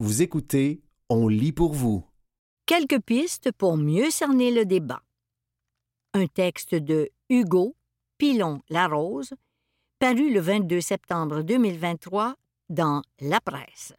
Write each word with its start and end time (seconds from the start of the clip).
Vous 0.00 0.22
écoutez 0.22 0.80
On 1.08 1.26
lit 1.26 1.50
pour 1.50 1.72
vous. 1.72 2.04
Quelques 2.66 3.00
pistes 3.00 3.50
pour 3.50 3.76
mieux 3.76 4.12
cerner 4.12 4.52
le 4.52 4.64
débat. 4.64 5.02
Un 6.14 6.28
texte 6.28 6.76
de 6.76 7.10
Hugo 7.28 7.74
Pilon 8.16 8.62
Larose, 8.70 9.34
paru 9.98 10.32
le 10.32 10.38
22 10.38 10.80
septembre 10.80 11.42
2023 11.42 12.36
dans 12.68 13.02
La 13.20 13.40
Presse. 13.40 13.92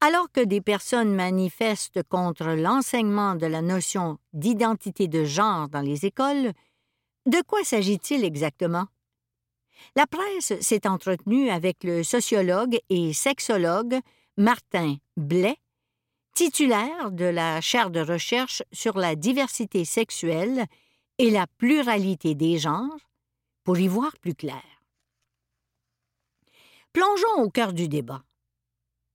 Alors 0.00 0.30
que 0.30 0.44
des 0.44 0.60
personnes 0.60 1.12
manifestent 1.12 2.04
contre 2.04 2.50
l'enseignement 2.50 3.34
de 3.34 3.46
la 3.46 3.62
notion 3.62 4.18
d'identité 4.32 5.08
de 5.08 5.24
genre 5.24 5.68
dans 5.68 5.80
les 5.80 6.06
écoles, 6.06 6.52
de 7.26 7.42
quoi 7.44 7.64
s'agit-il 7.64 8.22
exactement? 8.22 8.86
La 9.94 10.06
presse 10.06 10.58
s'est 10.60 10.86
entretenue 10.86 11.50
avec 11.50 11.84
le 11.84 12.02
sociologue 12.02 12.78
et 12.88 13.12
sexologue 13.12 13.98
Martin 14.36 14.96
Blais, 15.16 15.56
titulaire 16.34 17.10
de 17.12 17.24
la 17.24 17.60
chaire 17.60 17.90
de 17.90 18.00
recherche 18.00 18.62
sur 18.72 18.98
la 18.98 19.16
diversité 19.16 19.84
sexuelle 19.84 20.66
et 21.18 21.30
la 21.30 21.46
pluralité 21.46 22.34
des 22.34 22.58
genres, 22.58 23.10
pour 23.64 23.78
y 23.78 23.88
voir 23.88 24.12
plus 24.18 24.34
clair. 24.34 24.62
Plongeons 26.92 27.42
au 27.42 27.50
cœur 27.50 27.72
du 27.72 27.88
débat. 27.88 28.22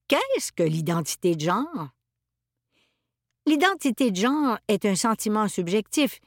Qu'est-ce 0.07 0.51
que 0.51 0.63
l'identité 0.63 1.35
de 1.35 1.41
genre? 1.41 1.89
L'identité 3.45 4.11
de 4.11 4.17
genre 4.17 4.57
est 4.67 4.85
un 4.85 4.95
sentiment 4.95 5.47
subjectif 5.47 6.19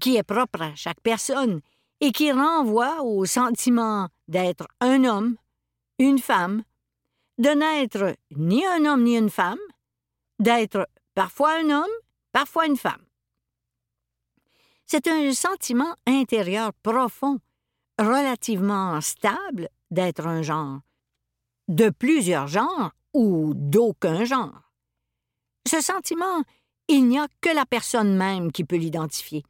qui 0.00 0.16
est 0.16 0.22
propre 0.22 0.62
à 0.62 0.74
chaque 0.74 1.00
personne 1.00 1.60
et 2.00 2.12
qui 2.12 2.32
renvoie 2.32 3.02
au 3.02 3.24
sentiment 3.24 4.08
d'être 4.28 4.66
un 4.80 5.04
homme, 5.04 5.36
une 5.98 6.18
femme, 6.18 6.62
de 7.38 7.50
n'être 7.50 8.16
ni 8.36 8.66
un 8.66 8.84
homme 8.84 9.04
ni 9.04 9.16
une 9.16 9.30
femme, 9.30 9.58
d'être 10.38 10.88
parfois 11.14 11.58
un 11.58 11.70
homme, 11.70 11.96
parfois 12.32 12.66
une 12.66 12.76
femme. 12.76 13.04
C'est 14.86 15.08
un 15.08 15.32
sentiment 15.32 15.94
intérieur 16.06 16.72
profond, 16.82 17.40
relativement 17.98 19.00
stable 19.00 19.68
d'être 19.90 20.26
un 20.26 20.42
genre, 20.42 20.80
de 21.68 21.90
plusieurs 21.90 22.46
genres 22.46 22.92
ou 23.14 23.52
d'aucun 23.54 24.24
genre. 24.24 24.62
Ce 25.66 25.80
sentiment, 25.80 26.42
il 26.88 27.08
n'y 27.08 27.18
a 27.18 27.26
que 27.40 27.48
la 27.48 27.66
personne 27.66 28.16
même 28.16 28.52
qui 28.52 28.64
peut 28.64 28.76
l'identifier 28.76 29.44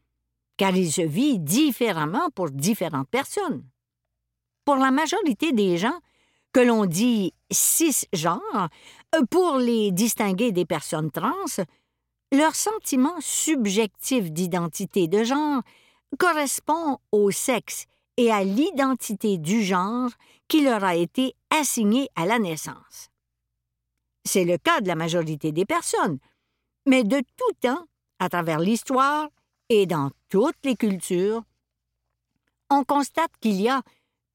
car 0.57 0.75
il 0.77 0.91
se 0.91 1.03
vit 1.03 1.39
différemment 1.39 2.31
pour 2.31 2.51
différentes 2.51 3.09
personnes. 3.09 3.65
Pour 4.65 4.77
la 4.77 4.91
majorité 4.91 5.53
des 5.53 5.77
gens, 5.77 6.01
que 6.53 6.61
l'on 6.61 6.87
dit 6.87 7.35
cisgenres, 7.51 8.71
pour 9.31 9.59
les 9.59 9.93
distinguer 9.93 10.53
des 10.53 10.65
personnes 10.65 11.11
trans, 11.11 11.65
leur 12.33 12.55
sentiment 12.55 13.17
subjectif 13.21 14.33
d'identité 14.33 15.07
de 15.07 15.23
genre 15.23 15.62
correspond 16.19 16.99
au 17.12 17.31
sexe 17.31 17.84
et 18.17 18.33
à 18.33 18.43
l'identité 18.43 19.39
du 19.39 19.62
genre 19.62 20.11
qui 20.49 20.62
leur 20.62 20.83
a 20.83 20.97
été 20.97 21.34
assigné 21.51 22.09
à 22.15 22.25
la 22.27 22.39
naissance. 22.39 23.11
C'est 24.25 24.45
le 24.45 24.59
cas 24.59 24.81
de 24.81 24.89
la 24.89 24.95
majorité 24.95 25.53
des 25.53 25.67
personnes, 25.67 26.19
mais 26.87 27.05
de 27.05 27.19
tout 27.19 27.53
temps, 27.61 27.87
à 28.19 28.29
travers 28.29 28.61
l'histoire, 28.61 29.29
et 29.69 29.86
dans 29.86 30.11
toutes 30.28 30.56
les 30.64 30.77
cultures, 30.77 31.42
on 32.70 32.84
constate 32.84 33.31
qu'il 33.41 33.61
y 33.61 33.69
a, 33.69 33.83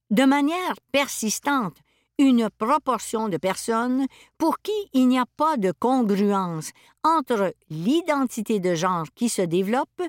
de 0.09 0.23
manière 0.23 0.75
persistante, 0.91 1.77
une 2.17 2.49
proportion 2.49 3.29
de 3.29 3.37
personnes 3.37 4.05
pour 4.37 4.59
qui 4.59 4.71
il 4.93 5.07
n'y 5.07 5.19
a 5.19 5.25
pas 5.37 5.57
de 5.57 5.71
congruence 5.71 6.71
entre 7.03 7.53
l'identité 7.69 8.59
de 8.59 8.75
genre 8.75 9.07
qui 9.15 9.27
se 9.29 9.41
développe 9.41 10.01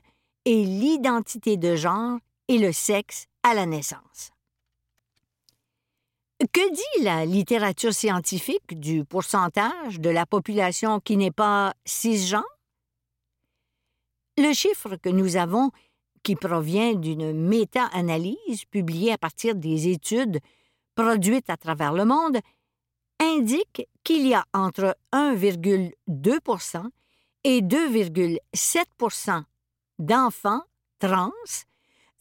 et 0.44 0.64
l'identité 0.64 1.56
de 1.56 1.74
genre 1.74 2.18
et 2.48 2.58
le 2.58 2.72
sexe 2.72 3.26
à 3.42 3.54
la 3.54 3.66
naissance. 3.66 4.30
Que 6.52 6.74
dit 6.74 7.04
la 7.04 7.24
littérature 7.24 7.94
scientifique 7.94 8.78
du 8.78 9.04
pourcentage 9.04 10.00
de 10.00 10.10
la 10.10 10.26
population 10.26 10.98
qui 10.98 11.16
n'est 11.16 11.30
pas 11.30 11.72
cisgenre? 11.84 12.51
Le 14.38 14.52
chiffre 14.54 14.96
que 14.96 15.10
nous 15.10 15.36
avons, 15.36 15.70
qui 16.22 16.36
provient 16.36 16.94
d'une 16.94 17.32
méta-analyse 17.32 18.64
publiée 18.70 19.12
à 19.12 19.18
partir 19.18 19.54
des 19.54 19.88
études 19.88 20.40
produites 20.94 21.50
à 21.50 21.56
travers 21.56 21.92
le 21.92 22.04
monde, 22.04 22.38
indique 23.20 23.86
qu'il 24.04 24.26
y 24.26 24.34
a 24.34 24.44
entre 24.54 24.96
1,2% 25.12 26.86
et 27.44 27.60
2,7% 27.60 29.42
d'enfants 29.98 30.62
trans, 30.98 31.30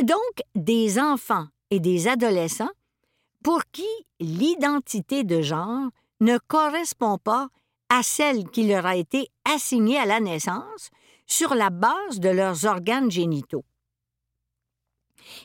donc 0.03 0.41
des 0.55 0.99
enfants 0.99 1.47
et 1.69 1.79
des 1.79 2.07
adolescents, 2.07 2.71
pour 3.43 3.61
qui 3.71 3.87
l'identité 4.19 5.23
de 5.23 5.41
genre 5.41 5.89
ne 6.19 6.37
correspond 6.47 7.17
pas 7.17 7.49
à 7.89 8.03
celle 8.03 8.49
qui 8.49 8.67
leur 8.67 8.85
a 8.85 8.95
été 8.95 9.27
assignée 9.45 9.97
à 9.97 10.05
la 10.05 10.19
naissance, 10.19 10.89
sur 11.31 11.55
la 11.55 11.69
base 11.69 12.19
de 12.19 12.27
leurs 12.27 12.65
organes 12.65 13.09
génitaux. 13.09 13.63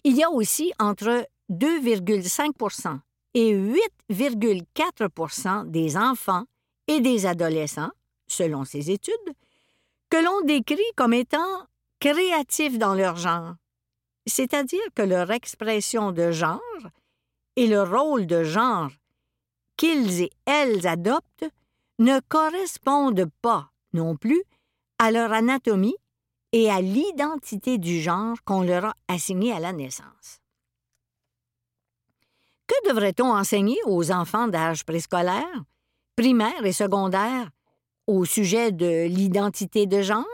Il 0.03 0.17
y 0.17 0.25
a 0.25 0.31
aussi 0.31 0.73
entre 0.81 1.29
2,5% 1.49 2.99
et 3.35 3.55
8,4% 3.55 5.71
des 5.71 5.97
enfants 5.97 6.47
et 6.89 7.01
des 7.01 7.25
adolescents, 7.25 7.93
selon 8.27 8.65
ces 8.65 8.91
études, 8.91 9.15
que 10.11 10.17
l'on 10.17 10.41
décrit 10.41 10.83
comme 10.97 11.13
étant 11.13 11.69
créatifs 12.01 12.79
dans 12.79 12.95
leur 12.95 13.15
genre, 13.15 13.55
c'est-à-dire 14.27 14.83
que 14.97 15.03
leur 15.03 15.31
expression 15.31 16.11
de 16.11 16.33
genre 16.33 16.61
et 17.55 17.69
le 17.69 17.85
rôle 17.85 18.27
de 18.27 18.43
genre 18.43 18.91
qu'ils 19.77 20.23
et 20.23 20.33
elles 20.47 20.89
adoptent 20.89 21.49
ne 22.01 22.19
correspondent 22.29 23.31
pas 23.41 23.71
non 23.93 24.17
plus 24.17 24.43
à 24.99 25.11
leur 25.11 25.33
anatomie 25.33 25.97
et 26.53 26.71
à 26.71 26.81
l'identité 26.81 27.79
du 27.79 28.01
genre 28.01 28.37
qu'on 28.45 28.63
leur 28.63 28.85
a 28.87 28.95
assigné 29.09 29.53
à 29.53 29.61
la 29.61 29.73
naissance. 29.73 30.41
Que 32.67 32.89
devrait-on 32.89 33.33
enseigner 33.33 33.79
aux 33.85 34.11
enfants 34.11 34.49
d'âge 34.49 34.85
préscolaire, 34.85 35.65
primaire 36.17 36.65
et 36.65 36.73
secondaire 36.73 37.51
au 38.07 38.25
sujet 38.25 38.73
de 38.73 39.07
l'identité 39.07 39.87
de 39.87 40.03
genre? 40.03 40.25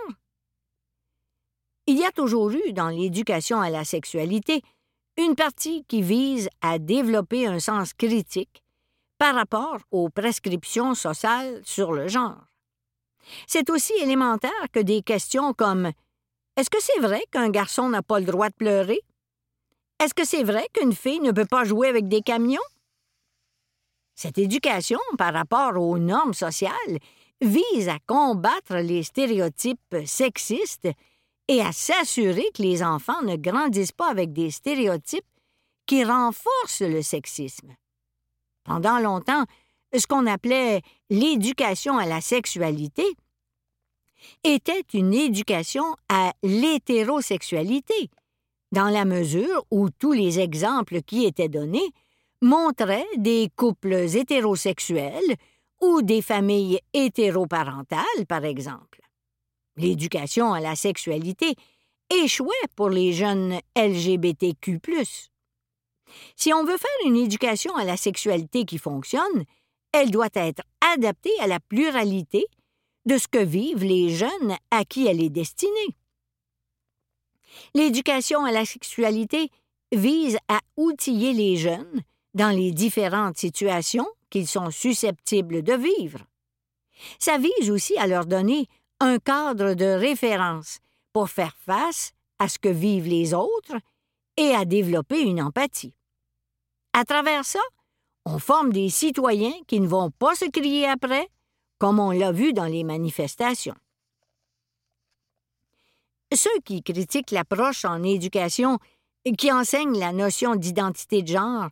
Il 1.86 1.98
y 1.98 2.04
a 2.04 2.12
toujours 2.12 2.50
eu 2.50 2.72
dans 2.72 2.88
l'éducation 2.88 3.60
à 3.60 3.68
la 3.68 3.84
sexualité 3.84 4.62
une 5.18 5.34
partie 5.34 5.84
qui 5.84 6.00
vise 6.00 6.48
à 6.60 6.78
développer 6.78 7.46
un 7.46 7.58
sens 7.58 7.92
critique 7.92 8.62
par 9.18 9.34
rapport 9.34 9.78
aux 9.90 10.08
prescriptions 10.08 10.94
sociales 10.94 11.60
sur 11.64 11.92
le 11.92 12.08
genre. 12.08 12.51
C'est 13.46 13.70
aussi 13.70 13.92
élémentaire 14.00 14.50
que 14.72 14.80
des 14.80 15.02
questions 15.02 15.52
comme 15.52 15.90
Est-ce 16.56 16.70
que 16.70 16.80
c'est 16.80 17.00
vrai 17.00 17.22
qu'un 17.30 17.48
garçon 17.50 17.88
n'a 17.88 18.02
pas 18.02 18.20
le 18.20 18.26
droit 18.26 18.48
de 18.48 18.54
pleurer? 18.54 19.00
Est-ce 20.02 20.14
que 20.14 20.24
c'est 20.24 20.42
vrai 20.42 20.66
qu'une 20.72 20.92
fille 20.92 21.20
ne 21.20 21.32
peut 21.32 21.46
pas 21.46 21.64
jouer 21.64 21.88
avec 21.88 22.08
des 22.08 22.22
camions? 22.22 22.60
Cette 24.14 24.38
éducation 24.38 24.98
par 25.16 25.32
rapport 25.32 25.76
aux 25.76 25.98
normes 25.98 26.34
sociales 26.34 26.98
vise 27.40 27.88
à 27.88 27.98
combattre 28.06 28.76
les 28.76 29.02
stéréotypes 29.02 29.96
sexistes 30.06 30.88
et 31.48 31.60
à 31.60 31.72
s'assurer 31.72 32.46
que 32.54 32.62
les 32.62 32.82
enfants 32.82 33.22
ne 33.22 33.36
grandissent 33.36 33.92
pas 33.92 34.10
avec 34.10 34.32
des 34.32 34.50
stéréotypes 34.50 35.26
qui 35.86 36.04
renforcent 36.04 36.82
le 36.82 37.02
sexisme. 37.02 37.74
Pendant 38.64 38.98
longtemps, 38.98 39.44
ce 39.96 40.06
qu'on 40.06 40.26
appelait 40.26 40.82
l'éducation 41.10 41.98
à 41.98 42.06
la 42.06 42.20
sexualité, 42.20 43.04
était 44.44 44.84
une 44.92 45.14
éducation 45.14 45.84
à 46.08 46.32
l'hétérosexualité, 46.42 48.10
dans 48.72 48.88
la 48.88 49.04
mesure 49.04 49.64
où 49.70 49.90
tous 49.90 50.12
les 50.12 50.40
exemples 50.40 51.02
qui 51.02 51.24
étaient 51.24 51.48
donnés 51.48 51.90
montraient 52.40 53.06
des 53.16 53.50
couples 53.54 53.92
hétérosexuels 53.92 55.36
ou 55.80 56.02
des 56.02 56.22
familles 56.22 56.80
hétéroparentales, 56.92 58.26
par 58.28 58.44
exemple. 58.44 59.00
L'éducation 59.76 60.52
à 60.52 60.60
la 60.60 60.76
sexualité 60.76 61.54
échouait 62.10 62.50
pour 62.76 62.90
les 62.90 63.12
jeunes 63.12 63.58
LGBTQ. 63.76 64.80
Si 66.36 66.52
on 66.52 66.64
veut 66.64 66.76
faire 66.76 67.06
une 67.06 67.16
éducation 67.16 67.74
à 67.76 67.84
la 67.84 67.96
sexualité 67.96 68.64
qui 68.64 68.78
fonctionne, 68.78 69.44
elle 69.92 70.10
doit 70.10 70.28
être 70.34 70.62
adaptée 70.94 71.32
à 71.40 71.46
la 71.46 71.60
pluralité 71.60 72.46
de 73.06 73.18
ce 73.18 73.28
que 73.28 73.42
vivent 73.42 73.84
les 73.84 74.10
jeunes 74.10 74.56
à 74.70 74.84
qui 74.84 75.06
elle 75.06 75.22
est 75.22 75.30
destinée. 75.30 75.96
L'éducation 77.74 78.44
à 78.44 78.52
la 78.52 78.64
sexualité 78.64 79.50
vise 79.92 80.38
à 80.48 80.60
outiller 80.76 81.32
les 81.32 81.56
jeunes 81.56 82.02
dans 82.34 82.54
les 82.54 82.72
différentes 82.72 83.36
situations 83.36 84.06
qu'ils 84.30 84.48
sont 84.48 84.70
susceptibles 84.70 85.62
de 85.62 85.74
vivre. 85.74 86.20
Ça 87.18 87.38
vise 87.38 87.70
aussi 87.70 87.96
à 87.98 88.06
leur 88.06 88.26
donner 88.26 88.68
un 89.00 89.18
cadre 89.18 89.74
de 89.74 89.84
référence 89.84 90.78
pour 91.12 91.28
faire 91.28 91.56
face 91.56 92.12
à 92.38 92.48
ce 92.48 92.58
que 92.58 92.68
vivent 92.68 93.08
les 93.08 93.34
autres 93.34 93.76
et 94.36 94.54
à 94.54 94.64
développer 94.64 95.20
une 95.20 95.42
empathie. 95.42 95.94
À 96.92 97.04
travers 97.04 97.44
ça, 97.44 97.60
on 98.24 98.38
forme 98.38 98.72
des 98.72 98.88
citoyens 98.88 99.54
qui 99.66 99.80
ne 99.80 99.88
vont 99.88 100.10
pas 100.10 100.34
se 100.34 100.44
crier 100.46 100.86
après, 100.86 101.28
comme 101.82 101.98
on 101.98 102.12
l'a 102.12 102.30
vu 102.30 102.52
dans 102.52 102.66
les 102.66 102.84
manifestations. 102.84 103.74
Ceux 106.32 106.60
qui 106.64 106.80
critiquent 106.80 107.32
l'approche 107.32 107.84
en 107.84 108.04
éducation 108.04 108.78
qui 109.36 109.50
enseigne 109.50 109.98
la 109.98 110.12
notion 110.12 110.54
d'identité 110.54 111.22
de 111.22 111.26
genre 111.26 111.70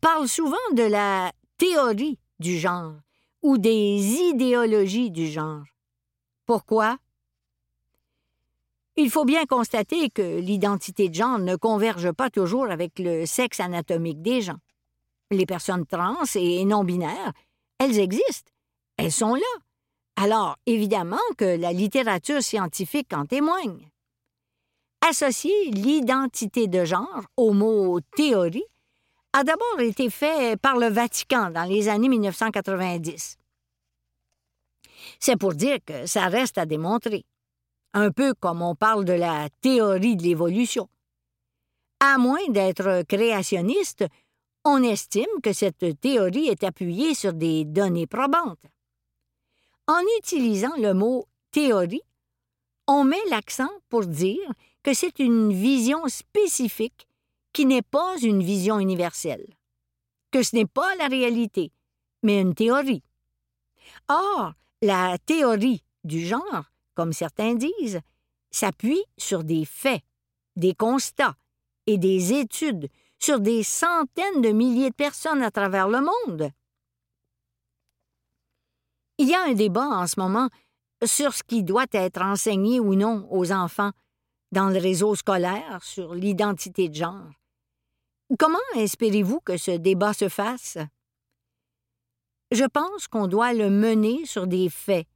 parlent 0.00 0.28
souvent 0.28 0.56
de 0.74 0.84
la 0.84 1.32
théorie 1.56 2.20
du 2.38 2.56
genre 2.56 2.92
ou 3.42 3.58
des 3.58 3.98
idéologies 4.30 5.10
du 5.10 5.26
genre. 5.26 5.64
Pourquoi? 6.46 6.96
Il 8.94 9.10
faut 9.10 9.24
bien 9.24 9.44
constater 9.44 10.08
que 10.08 10.38
l'identité 10.38 11.08
de 11.08 11.14
genre 11.16 11.40
ne 11.40 11.56
converge 11.56 12.12
pas 12.12 12.30
toujours 12.30 12.70
avec 12.70 13.00
le 13.00 13.26
sexe 13.26 13.58
anatomique 13.58 14.22
des 14.22 14.40
gens. 14.40 14.60
Les 15.32 15.46
personnes 15.46 15.84
trans 15.84 16.22
et 16.36 16.64
non 16.64 16.84
binaires, 16.84 17.32
elles 17.80 17.98
existent, 17.98 18.52
elles 18.98 19.12
sont 19.12 19.34
là. 19.34 19.40
Alors, 20.16 20.56
évidemment 20.66 21.16
que 21.36 21.56
la 21.56 21.72
littérature 21.72 22.42
scientifique 22.42 23.12
en 23.12 23.24
témoigne. 23.24 23.88
Associer 25.08 25.70
l'identité 25.70 26.66
de 26.66 26.84
genre 26.84 27.22
au 27.36 27.52
mot 27.52 28.00
théorie 28.16 28.64
a 29.32 29.44
d'abord 29.44 29.78
été 29.78 30.10
fait 30.10 30.60
par 30.60 30.76
le 30.76 30.88
Vatican 30.88 31.50
dans 31.50 31.62
les 31.62 31.88
années 31.88 32.08
1990. 32.08 33.38
C'est 35.20 35.36
pour 35.36 35.54
dire 35.54 35.78
que 35.86 36.06
ça 36.06 36.26
reste 36.26 36.58
à 36.58 36.66
démontrer, 36.66 37.24
un 37.94 38.10
peu 38.10 38.34
comme 38.34 38.62
on 38.62 38.74
parle 38.74 39.04
de 39.04 39.12
la 39.12 39.48
théorie 39.60 40.16
de 40.16 40.24
l'évolution. 40.24 40.88
À 42.00 42.18
moins 42.18 42.46
d'être 42.48 43.02
créationniste, 43.08 44.04
on 44.64 44.82
estime 44.82 45.40
que 45.42 45.52
cette 45.52 46.00
théorie 46.00 46.48
est 46.48 46.64
appuyée 46.64 47.14
sur 47.14 47.32
des 47.32 47.64
données 47.64 48.08
probantes. 48.08 48.66
En 49.88 50.02
utilisant 50.18 50.76
le 50.76 50.92
mot 50.92 51.26
théorie, 51.50 52.02
on 52.86 53.04
met 53.04 53.24
l'accent 53.30 53.70
pour 53.88 54.04
dire 54.04 54.52
que 54.82 54.92
c'est 54.92 55.18
une 55.18 55.50
vision 55.50 56.06
spécifique 56.08 57.08
qui 57.54 57.64
n'est 57.64 57.80
pas 57.80 58.18
une 58.20 58.42
vision 58.42 58.78
universelle, 58.80 59.46
que 60.30 60.42
ce 60.42 60.54
n'est 60.54 60.66
pas 60.66 60.94
la 60.96 61.06
réalité, 61.06 61.72
mais 62.22 62.38
une 62.42 62.54
théorie. 62.54 63.02
Or, 64.08 64.52
la 64.82 65.16
théorie 65.24 65.82
du 66.04 66.20
genre, 66.20 66.64
comme 66.94 67.14
certains 67.14 67.54
disent, 67.54 68.00
s'appuie 68.50 69.04
sur 69.16 69.42
des 69.42 69.64
faits, 69.64 70.02
des 70.56 70.74
constats 70.74 71.36
et 71.86 71.96
des 71.96 72.34
études 72.34 72.90
sur 73.18 73.40
des 73.40 73.62
centaines 73.62 74.42
de 74.42 74.50
milliers 74.50 74.90
de 74.90 74.94
personnes 74.94 75.42
à 75.42 75.50
travers 75.50 75.88
le 75.88 76.00
monde. 76.00 76.50
Il 79.18 79.28
y 79.28 79.34
a 79.34 79.42
un 79.42 79.52
débat 79.52 79.86
en 79.86 80.06
ce 80.06 80.20
moment 80.20 80.48
sur 81.04 81.34
ce 81.34 81.42
qui 81.42 81.64
doit 81.64 81.86
être 81.92 82.22
enseigné 82.22 82.78
ou 82.78 82.94
non 82.94 83.26
aux 83.30 83.50
enfants 83.50 83.90
dans 84.52 84.70
le 84.70 84.78
réseau 84.78 85.16
scolaire 85.16 85.80
sur 85.82 86.14
l'identité 86.14 86.88
de 86.88 86.94
genre. 86.94 87.30
Comment 88.38 88.58
espérez-vous 88.76 89.40
que 89.40 89.56
ce 89.56 89.72
débat 89.72 90.12
se 90.12 90.28
fasse? 90.28 90.78
Je 92.52 92.64
pense 92.64 93.08
qu'on 93.08 93.26
doit 93.26 93.52
le 93.52 93.70
mener 93.70 94.24
sur 94.24 94.46
des 94.46 94.70
faits 94.70 95.06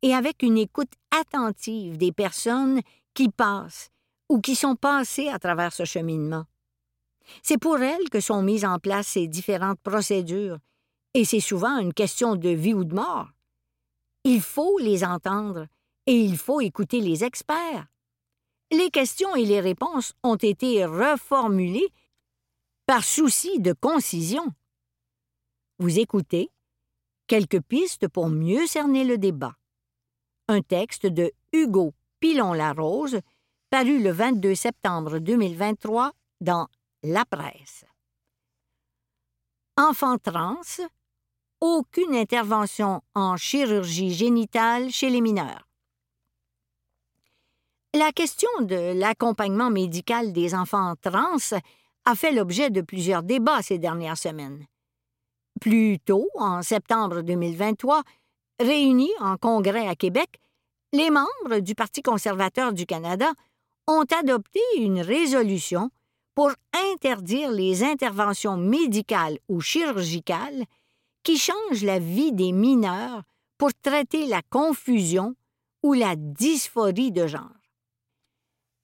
et 0.00 0.14
avec 0.14 0.42
une 0.42 0.58
écoute 0.58 0.92
attentive 1.10 1.98
des 1.98 2.12
personnes 2.12 2.80
qui 3.14 3.28
passent 3.28 3.90
ou 4.28 4.40
qui 4.40 4.56
sont 4.56 4.76
passées 4.76 5.28
à 5.28 5.38
travers 5.38 5.72
ce 5.72 5.84
cheminement. 5.84 6.46
C'est 7.42 7.58
pour 7.58 7.78
elles 7.78 8.08
que 8.10 8.20
sont 8.20 8.42
mises 8.42 8.64
en 8.64 8.78
place 8.78 9.08
ces 9.08 9.28
différentes 9.28 9.80
procédures, 9.80 10.58
et 11.14 11.24
c'est 11.24 11.40
souvent 11.40 11.78
une 11.78 11.92
question 11.92 12.34
de 12.34 12.48
vie 12.48 12.74
ou 12.74 12.84
de 12.84 12.94
mort. 12.94 13.28
Il 14.24 14.40
faut 14.40 14.78
les 14.78 15.04
entendre 15.04 15.66
et 16.06 16.16
il 16.16 16.38
faut 16.38 16.60
écouter 16.60 17.00
les 17.00 17.24
experts. 17.24 17.86
Les 18.70 18.90
questions 18.90 19.34
et 19.36 19.44
les 19.44 19.60
réponses 19.60 20.14
ont 20.22 20.36
été 20.36 20.84
reformulées 20.84 21.92
par 22.86 23.04
souci 23.04 23.60
de 23.60 23.72
concision. 23.72 24.44
Vous 25.78 25.98
écoutez 25.98 26.50
quelques 27.26 27.60
pistes 27.60 28.08
pour 28.08 28.28
mieux 28.28 28.66
cerner 28.66 29.04
le 29.04 29.18
débat. 29.18 29.56
Un 30.48 30.62
texte 30.62 31.06
de 31.06 31.32
Hugo 31.52 31.94
Pilon-Larose, 32.20 33.20
paru 33.70 34.02
le 34.02 34.12
22 34.12 34.54
septembre 34.54 35.18
2023 35.18 36.12
dans 36.40 36.68
La 37.02 37.24
Presse. 37.24 37.84
Enfants 39.76 40.18
trans, 40.18 40.60
aucune 41.62 42.16
intervention 42.16 43.02
en 43.14 43.36
chirurgie 43.36 44.12
génitale 44.12 44.90
chez 44.90 45.08
les 45.08 45.20
mineurs. 45.20 45.68
La 47.94 48.10
question 48.10 48.50
de 48.60 48.98
l'accompagnement 48.98 49.70
médical 49.70 50.32
des 50.32 50.56
enfants 50.56 50.94
trans 51.00 51.36
a 52.04 52.14
fait 52.16 52.32
l'objet 52.32 52.70
de 52.70 52.80
plusieurs 52.80 53.22
débats 53.22 53.62
ces 53.62 53.78
dernières 53.78 54.18
semaines. 54.18 54.66
Plus 55.60 56.00
tôt, 56.00 56.28
en 56.34 56.62
septembre 56.62 57.22
2023, 57.22 58.02
réunis 58.58 59.12
en 59.20 59.36
congrès 59.36 59.86
à 59.86 59.94
Québec, 59.94 60.40
les 60.92 61.10
membres 61.10 61.60
du 61.60 61.76
Parti 61.76 62.02
conservateur 62.02 62.72
du 62.72 62.86
Canada 62.86 63.30
ont 63.86 64.04
adopté 64.18 64.60
une 64.78 65.00
résolution 65.00 65.90
pour 66.34 66.50
interdire 66.92 67.52
les 67.52 67.84
interventions 67.84 68.56
médicales 68.56 69.38
ou 69.48 69.60
chirurgicales 69.60 70.64
qui 71.22 71.38
changent 71.38 71.84
la 71.84 71.98
vie 71.98 72.32
des 72.32 72.52
mineurs 72.52 73.22
pour 73.58 73.70
traiter 73.74 74.26
la 74.26 74.42
confusion 74.42 75.34
ou 75.82 75.92
la 75.92 76.16
dysphorie 76.16 77.12
de 77.12 77.26
genre. 77.26 77.50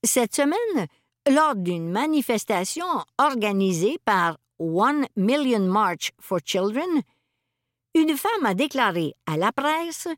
Cette 0.05 0.35
semaine, 0.35 0.87
lors 1.29 1.57
d'une 1.57 1.91
manifestation 1.91 2.87
organisée 3.19 3.99
par 4.05 4.39
One 4.59 5.07
Million 5.17 5.67
March 5.67 6.13
for 6.21 6.39
Children, 6.45 7.03
une 7.95 8.17
femme 8.17 8.47
a 8.47 8.55
déclaré 8.55 9.15
à 9.27 9.37
la 9.37 9.53
presse 9.53 10.09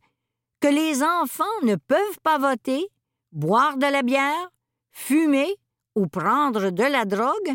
que 0.61 0.69
les 0.69 1.03
enfants 1.03 1.45
ne 1.63 1.77
peuvent 1.77 2.21
pas 2.23 2.39
voter, 2.39 2.87
boire 3.33 3.77
de 3.77 3.87
la 3.87 4.03
bière, 4.03 4.51
fumer 4.93 5.57
ou 5.95 6.07
prendre 6.07 6.71
de 6.71 6.83
la 6.83 7.05
drogue, 7.05 7.55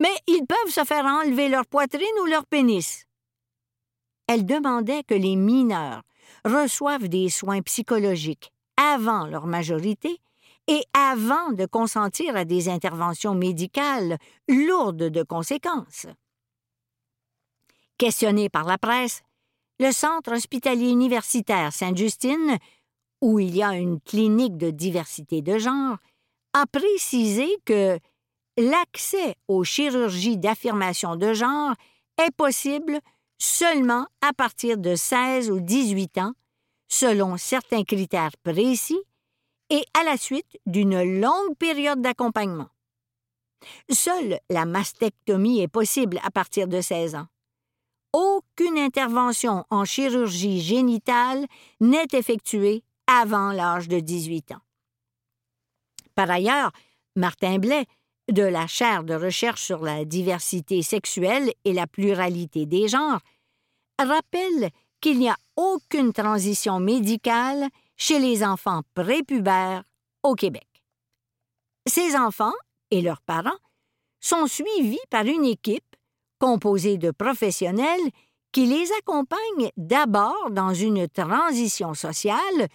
mais 0.00 0.14
ils 0.26 0.46
peuvent 0.46 0.72
se 0.72 0.84
faire 0.84 1.04
enlever 1.04 1.48
leur 1.48 1.66
poitrine 1.66 2.18
ou 2.22 2.26
leur 2.26 2.46
pénis. 2.46 3.06
Elle 4.26 4.46
demandait 4.46 5.02
que 5.02 5.14
les 5.14 5.36
mineurs 5.36 6.02
reçoivent 6.44 7.08
des 7.08 7.28
soins 7.28 7.62
psychologiques 7.62 8.52
avant 8.76 9.26
leur 9.26 9.46
majorité 9.46 10.18
et 10.68 10.82
avant 10.94 11.52
de 11.52 11.66
consentir 11.66 12.36
à 12.36 12.44
des 12.44 12.68
interventions 12.68 13.34
médicales 13.34 14.18
lourdes 14.48 15.10
de 15.10 15.22
conséquences. 15.22 16.06
Questionné 17.98 18.48
par 18.48 18.64
la 18.64 18.78
presse, 18.78 19.22
le 19.78 19.92
Centre 19.92 20.32
hospitalier 20.32 20.90
universitaire 20.90 21.72
Sainte-Justine, 21.72 22.58
où 23.20 23.38
il 23.38 23.56
y 23.56 23.62
a 23.62 23.74
une 23.74 24.00
clinique 24.00 24.56
de 24.56 24.70
diversité 24.70 25.42
de 25.42 25.58
genre, 25.58 25.96
a 26.52 26.66
précisé 26.66 27.48
que 27.64 27.98
l'accès 28.58 29.36
aux 29.48 29.64
chirurgies 29.64 30.36
d'affirmation 30.36 31.16
de 31.16 31.32
genre 31.32 31.74
est 32.18 32.34
possible 32.36 33.00
seulement 33.42 34.06
à 34.20 34.32
partir 34.32 34.78
de 34.78 34.94
16 34.94 35.50
ou 35.50 35.58
18 35.58 36.18
ans, 36.18 36.32
selon 36.86 37.36
certains 37.36 37.82
critères 37.82 38.36
précis 38.44 39.00
et 39.68 39.84
à 39.98 40.04
la 40.04 40.16
suite 40.16 40.60
d'une 40.66 41.20
longue 41.20 41.56
période 41.58 42.00
d'accompagnement. 42.00 42.68
Seule 43.90 44.38
la 44.48 44.64
mastectomie 44.64 45.60
est 45.60 45.68
possible 45.68 46.20
à 46.22 46.30
partir 46.30 46.68
de 46.68 46.80
16 46.80 47.16
ans. 47.16 47.26
Aucune 48.12 48.78
intervention 48.78 49.64
en 49.70 49.84
chirurgie 49.84 50.60
génitale 50.60 51.46
n'est 51.80 52.06
effectuée 52.12 52.84
avant 53.08 53.50
l'âge 53.50 53.88
de 53.88 53.98
18 53.98 54.52
ans. 54.52 54.62
Par 56.14 56.30
ailleurs, 56.30 56.70
Martin 57.16 57.58
Blais, 57.58 57.86
de 58.30 58.42
la 58.42 58.68
chaire 58.68 59.02
de 59.02 59.14
recherche 59.14 59.62
sur 59.62 59.82
la 59.82 60.04
diversité 60.04 60.82
sexuelle 60.82 61.52
et 61.64 61.72
la 61.72 61.88
pluralité 61.88 62.66
des 62.66 62.86
genres, 62.86 63.20
rappelle 64.04 64.70
qu'il 65.00 65.18
n'y 65.18 65.28
a 65.28 65.36
aucune 65.56 66.12
transition 66.12 66.80
médicale 66.80 67.68
chez 67.96 68.18
les 68.18 68.44
enfants 68.44 68.82
prépubères 68.94 69.84
au 70.22 70.34
Québec. 70.34 70.66
Ces 71.86 72.16
enfants 72.16 72.54
et 72.90 73.02
leurs 73.02 73.20
parents 73.22 73.58
sont 74.20 74.46
suivis 74.46 75.00
par 75.10 75.24
une 75.24 75.44
équipe 75.44 75.96
composée 76.38 76.98
de 76.98 77.10
professionnels 77.10 78.10
qui 78.52 78.66
les 78.66 78.88
accompagne 78.98 79.70
d'abord 79.76 80.50
dans 80.50 80.74
une 80.74 81.08
transition 81.08 81.94
sociale, 81.94 82.68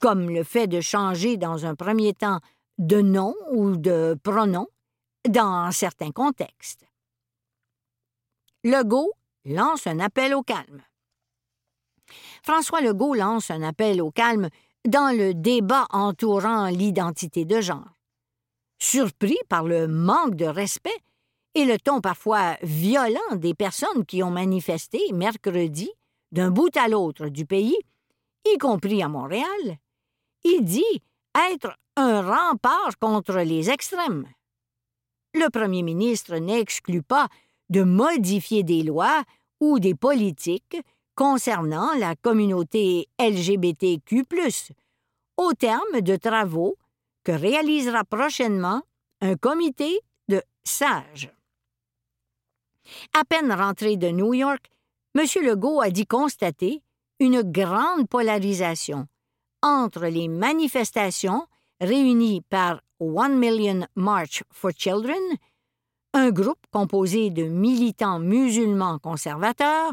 comme 0.00 0.30
le 0.30 0.44
fait 0.44 0.66
de 0.66 0.80
changer 0.80 1.36
dans 1.36 1.66
un 1.66 1.74
premier 1.74 2.14
temps 2.14 2.40
de 2.78 3.00
nom 3.00 3.34
ou 3.50 3.76
de 3.76 4.16
pronom 4.22 4.68
dans 5.28 5.70
certains 5.72 6.12
contextes. 6.12 6.84
Legault 8.64 9.10
lance 9.48 9.86
un 9.86 9.98
appel 9.98 10.34
au 10.34 10.42
calme. 10.42 10.82
François 12.42 12.80
Legault 12.80 13.14
lance 13.14 13.50
un 13.50 13.62
appel 13.62 14.00
au 14.00 14.10
calme 14.10 14.48
dans 14.86 15.14
le 15.14 15.34
débat 15.34 15.86
entourant 15.90 16.66
l'identité 16.68 17.44
de 17.44 17.60
genre. 17.60 17.92
Surpris 18.78 19.38
par 19.48 19.64
le 19.64 19.88
manque 19.88 20.36
de 20.36 20.46
respect 20.46 20.96
et 21.54 21.64
le 21.64 21.78
ton 21.78 22.00
parfois 22.00 22.56
violent 22.62 23.36
des 23.36 23.54
personnes 23.54 24.06
qui 24.06 24.22
ont 24.22 24.30
manifesté 24.30 25.00
mercredi 25.12 25.90
d'un 26.30 26.50
bout 26.50 26.74
à 26.76 26.88
l'autre 26.88 27.28
du 27.28 27.46
pays, 27.46 27.76
y 28.44 28.58
compris 28.58 29.02
à 29.02 29.08
Montréal, 29.08 29.78
il 30.44 30.62
dit 30.62 31.02
être 31.52 31.76
un 31.96 32.22
rempart 32.22 32.98
contre 33.00 33.38
les 33.38 33.70
extrêmes. 33.70 34.26
Le 35.34 35.50
premier 35.50 35.82
ministre 35.82 36.36
n'exclut 36.36 37.02
pas 37.02 37.28
de 37.70 37.82
modifier 37.82 38.62
des 38.62 38.82
lois 38.82 39.24
ou 39.60 39.78
des 39.78 39.94
politiques 39.94 40.76
concernant 41.14 41.94
la 41.94 42.14
communauté 42.14 43.08
LGBTQ, 43.18 44.24
au 45.36 45.52
terme 45.52 46.00
de 46.00 46.16
travaux 46.16 46.76
que 47.24 47.32
réalisera 47.32 48.04
prochainement 48.04 48.82
un 49.20 49.36
comité 49.36 50.00
de 50.28 50.42
sages. 50.64 51.32
À 53.18 53.24
peine 53.24 53.52
rentré 53.52 53.96
de 53.96 54.08
New 54.08 54.32
York, 54.32 54.70
M. 55.14 55.24
Legault 55.42 55.80
a 55.80 55.90
dit 55.90 56.06
constater 56.06 56.82
une 57.18 57.42
grande 57.42 58.08
polarisation 58.08 59.08
entre 59.62 60.06
les 60.06 60.28
manifestations 60.28 61.46
réunies 61.80 62.42
par 62.42 62.80
One 63.00 63.38
Million 63.38 63.86
March 63.94 64.42
for 64.52 64.70
Children, 64.76 65.20
un 66.14 66.30
groupe 66.30 66.64
composé 66.70 67.30
de 67.30 67.44
militants 67.44 68.18
musulmans 68.18 68.98
conservateurs, 68.98 69.92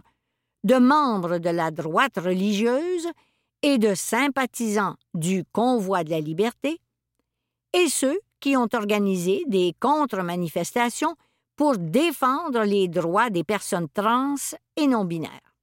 de 0.63 0.75
membres 0.75 1.37
de 1.37 1.49
la 1.49 1.71
droite 1.71 2.17
religieuse 2.17 3.07
et 3.61 3.77
de 3.77 3.93
sympathisants 3.93 4.95
du 5.13 5.43
Convoi 5.51 6.03
de 6.03 6.09
la 6.11 6.19
liberté, 6.19 6.79
et 7.73 7.89
ceux 7.89 8.19
qui 8.39 8.55
ont 8.55 8.69
organisé 8.73 9.43
des 9.47 9.75
contre-manifestations 9.79 11.15
pour 11.55 11.77
défendre 11.77 12.63
les 12.63 12.87
droits 12.87 13.29
des 13.29 13.43
personnes 13.43 13.89
trans 13.89 14.35
et 14.75 14.87
non 14.87 15.05
binaires. 15.05 15.55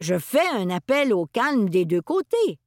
Je 0.00 0.18
fais 0.18 0.48
un 0.48 0.70
appel 0.70 1.12
au 1.12 1.26
calme 1.26 1.68
des 1.68 1.84
deux 1.84 2.02
côtés. 2.02 2.58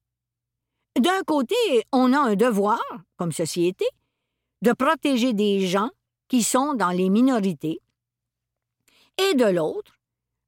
D'un 1.00 1.22
côté, 1.24 1.56
on 1.92 2.14
a 2.14 2.20
un 2.20 2.36
devoir, 2.36 2.80
comme 3.18 3.34
société, 3.34 3.86
de 4.62 4.72
protéger 4.72 5.34
des 5.34 5.68
gens 5.68 5.90
qui 6.28 6.44
sont 6.44 6.74
dans 6.74 6.92
les 6.92 7.10
minorités, 7.10 7.82
et 9.18 9.36
de 9.36 9.46
l'autre, 9.46 10.00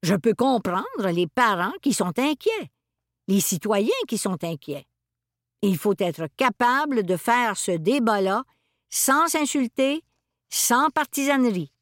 je 0.04 0.16
peux 0.16 0.34
comprendre 0.34 1.10
les 1.12 1.28
parents 1.28 1.74
qui 1.82 1.94
sont 1.94 2.18
inquiets, 2.20 2.72
les 3.28 3.40
citoyens 3.40 3.90
qui 4.08 4.18
sont 4.18 4.44
inquiets. 4.44 4.88
Il 5.62 5.78
faut 5.78 5.96
être 5.98 6.28
capable 6.38 7.04
de 7.04 7.18
faire 7.18 7.58
ce 7.58 7.72
débat-là 7.72 8.44
sans 8.90 9.28
s'insulter 9.28 10.04
sans 10.50 10.90
partisanerie, 10.92 11.74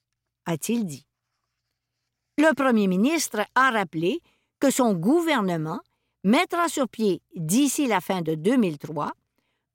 a-t-il 0.46 0.86
dit. 0.86 1.06
Le 2.38 2.54
premier 2.54 2.88
ministre 2.88 3.46
a 3.56 3.72
rappelé 3.72 4.22
que 4.60 4.72
son 4.72 4.94
gouvernement 4.94 5.80
mettra 6.24 6.68
sur 6.68 6.90
pied 6.90 7.22
d'ici 7.36 7.88
la 7.88 8.02
fin 8.02 8.22
de 8.22 8.36
2003 8.36 9.12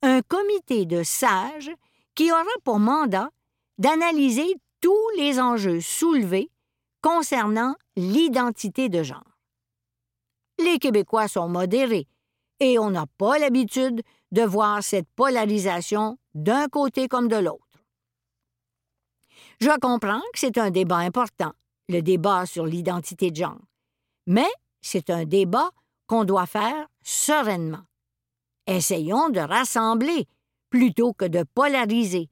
un 0.03 0.21
comité 0.21 0.85
de 0.85 1.03
sages 1.03 1.71
qui 2.15 2.31
aura 2.31 2.43
pour 2.63 2.79
mandat 2.79 3.29
d'analyser 3.77 4.55
tous 4.81 5.09
les 5.17 5.39
enjeux 5.39 5.81
soulevés 5.81 6.49
concernant 7.01 7.75
l'identité 7.95 8.89
de 8.89 9.03
genre. 9.03 9.37
Les 10.59 10.77
Québécois 10.79 11.27
sont 11.27 11.49
modérés 11.49 12.07
et 12.59 12.77
on 12.77 12.91
n'a 12.91 13.05
pas 13.17 13.39
l'habitude 13.39 14.03
de 14.31 14.41
voir 14.43 14.83
cette 14.83 15.09
polarisation 15.15 16.17
d'un 16.35 16.67
côté 16.67 17.07
comme 17.07 17.27
de 17.27 17.35
l'autre. 17.37 17.65
Je 19.59 19.77
comprends 19.79 20.21
que 20.33 20.39
c'est 20.39 20.57
un 20.57 20.71
débat 20.71 20.97
important, 20.97 21.53
le 21.89 22.01
débat 22.01 22.45
sur 22.45 22.65
l'identité 22.65 23.31
de 23.31 23.35
genre, 23.35 23.59
mais 24.25 24.49
c'est 24.81 25.09
un 25.09 25.25
débat 25.25 25.69
qu'on 26.07 26.23
doit 26.23 26.45
faire 26.45 26.87
sereinement. 27.03 27.85
Essayons 28.67 29.29
de 29.29 29.39
rassembler 29.39 30.27
plutôt 30.69 31.13
que 31.13 31.25
de 31.25 31.43
polariser 31.43 32.29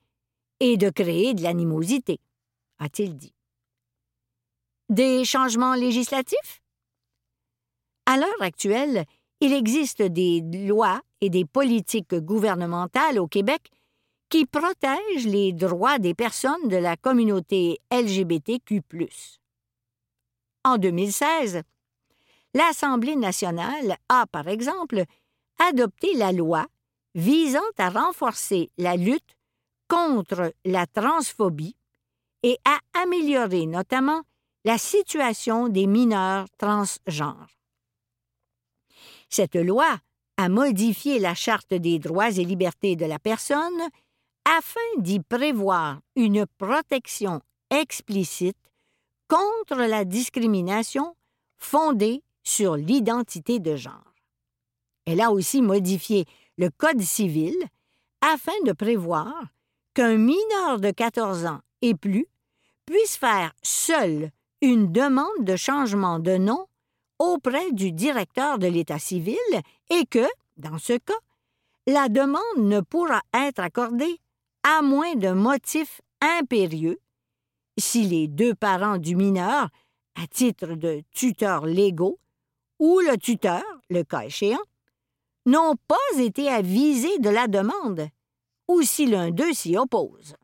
et 0.59 0.77
de 0.77 0.89
créer 0.89 1.33
de 1.33 1.43
l'animosité, 1.43 2.19
a-t-il 2.79 3.15
dit. 3.15 3.33
Des 4.89 5.23
changements 5.23 5.75
législatifs? 5.75 6.61
À 8.05 8.17
l'heure 8.17 8.41
actuelle, 8.41 9.05
il 9.39 9.53
existe 9.53 10.01
des 10.01 10.41
lois 10.41 11.01
et 11.21 11.29
des 11.29 11.45
politiques 11.45 12.15
gouvernementales 12.15 13.19
au 13.19 13.27
Québec 13.27 13.69
qui 14.29 14.45
protège 14.45 15.25
les 15.25 15.53
droits 15.53 15.99
des 15.99 16.13
personnes 16.13 16.67
de 16.67 16.77
la 16.77 16.97
communauté 16.97 17.79
LGBTQ. 17.91 18.81
En 20.63 20.77
2016, 20.77 21.61
l'Assemblée 22.53 23.15
nationale 23.15 23.97
a, 24.07 24.25
par 24.27 24.47
exemple, 24.47 25.03
adopté 25.59 26.13
la 26.15 26.31
loi 26.31 26.67
visant 27.15 27.59
à 27.77 27.89
renforcer 27.89 28.69
la 28.77 28.95
lutte 28.95 29.35
contre 29.89 30.53
la 30.63 30.87
transphobie 30.87 31.75
et 32.43 32.57
à 32.63 32.79
améliorer 33.01 33.65
notamment 33.65 34.21
la 34.63 34.77
situation 34.77 35.67
des 35.67 35.87
mineurs 35.87 36.45
transgenres. 36.57 37.47
Cette 39.29 39.55
loi 39.55 39.99
a 40.37 40.47
modifié 40.47 41.19
la 41.19 41.35
Charte 41.35 41.73
des 41.73 41.99
droits 41.99 42.31
et 42.31 42.45
libertés 42.45 42.95
de 42.95 43.05
la 43.05 43.19
personne 43.19 43.81
afin 44.45 44.79
d'y 44.97 45.19
prévoir 45.19 45.99
une 46.15 46.45
protection 46.57 47.41
explicite 47.69 48.57
contre 49.27 49.75
la 49.75 50.05
discrimination 50.05 51.15
fondée 51.57 52.23
sur 52.43 52.75
l'identité 52.75 53.59
de 53.59 53.75
genre. 53.75 54.13
Elle 55.05 55.21
a 55.21 55.31
aussi 55.31 55.61
modifié 55.61 56.25
le 56.57 56.69
Code 56.69 57.01
civil 57.01 57.55
afin 58.21 58.53
de 58.65 58.71
prévoir 58.71 59.33
qu'un 59.99 60.15
mineur 60.15 60.79
de 60.79 60.91
14 60.91 61.45
ans 61.45 61.59
et 61.81 61.93
plus 61.93 62.25
puisse 62.85 63.17
faire 63.17 63.51
seul 63.61 64.31
une 64.61 64.93
demande 64.93 65.41
de 65.41 65.57
changement 65.57 66.19
de 66.19 66.37
nom 66.37 66.67
auprès 67.17 67.73
du 67.73 67.91
directeur 67.91 68.59
de 68.59 68.67
l'État 68.67 68.97
civil 68.97 69.35
et 69.89 70.05
que, 70.05 70.25
dans 70.55 70.77
ce 70.77 70.93
cas, 70.93 71.19
la 71.85 72.07
demande 72.07 72.59
ne 72.59 72.79
pourra 72.79 73.21
être 73.33 73.59
accordée 73.59 74.21
à 74.63 74.81
moins 74.81 75.15
d'un 75.15 75.35
motif 75.35 75.99
impérieux, 76.21 77.01
si 77.77 78.03
les 78.03 78.29
deux 78.29 78.55
parents 78.55 78.99
du 78.99 79.17
mineur, 79.17 79.67
à 80.15 80.27
titre 80.27 80.75
de 80.75 81.03
tuteurs 81.11 81.65
légaux, 81.65 82.19
ou 82.79 83.01
le 83.01 83.17
tuteur, 83.17 83.65
le 83.89 84.03
cas 84.03 84.21
échéant, 84.21 84.63
n'ont 85.45 85.75
pas 85.89 86.19
été 86.19 86.47
avisés 86.47 87.19
de 87.19 87.29
la 87.29 87.47
demande, 87.47 88.07
ou 88.69 88.83
si 88.83 89.07
l'un 89.07 89.31
d'eux 89.31 89.51
s'y 89.51 89.75
oppose. 89.75 90.35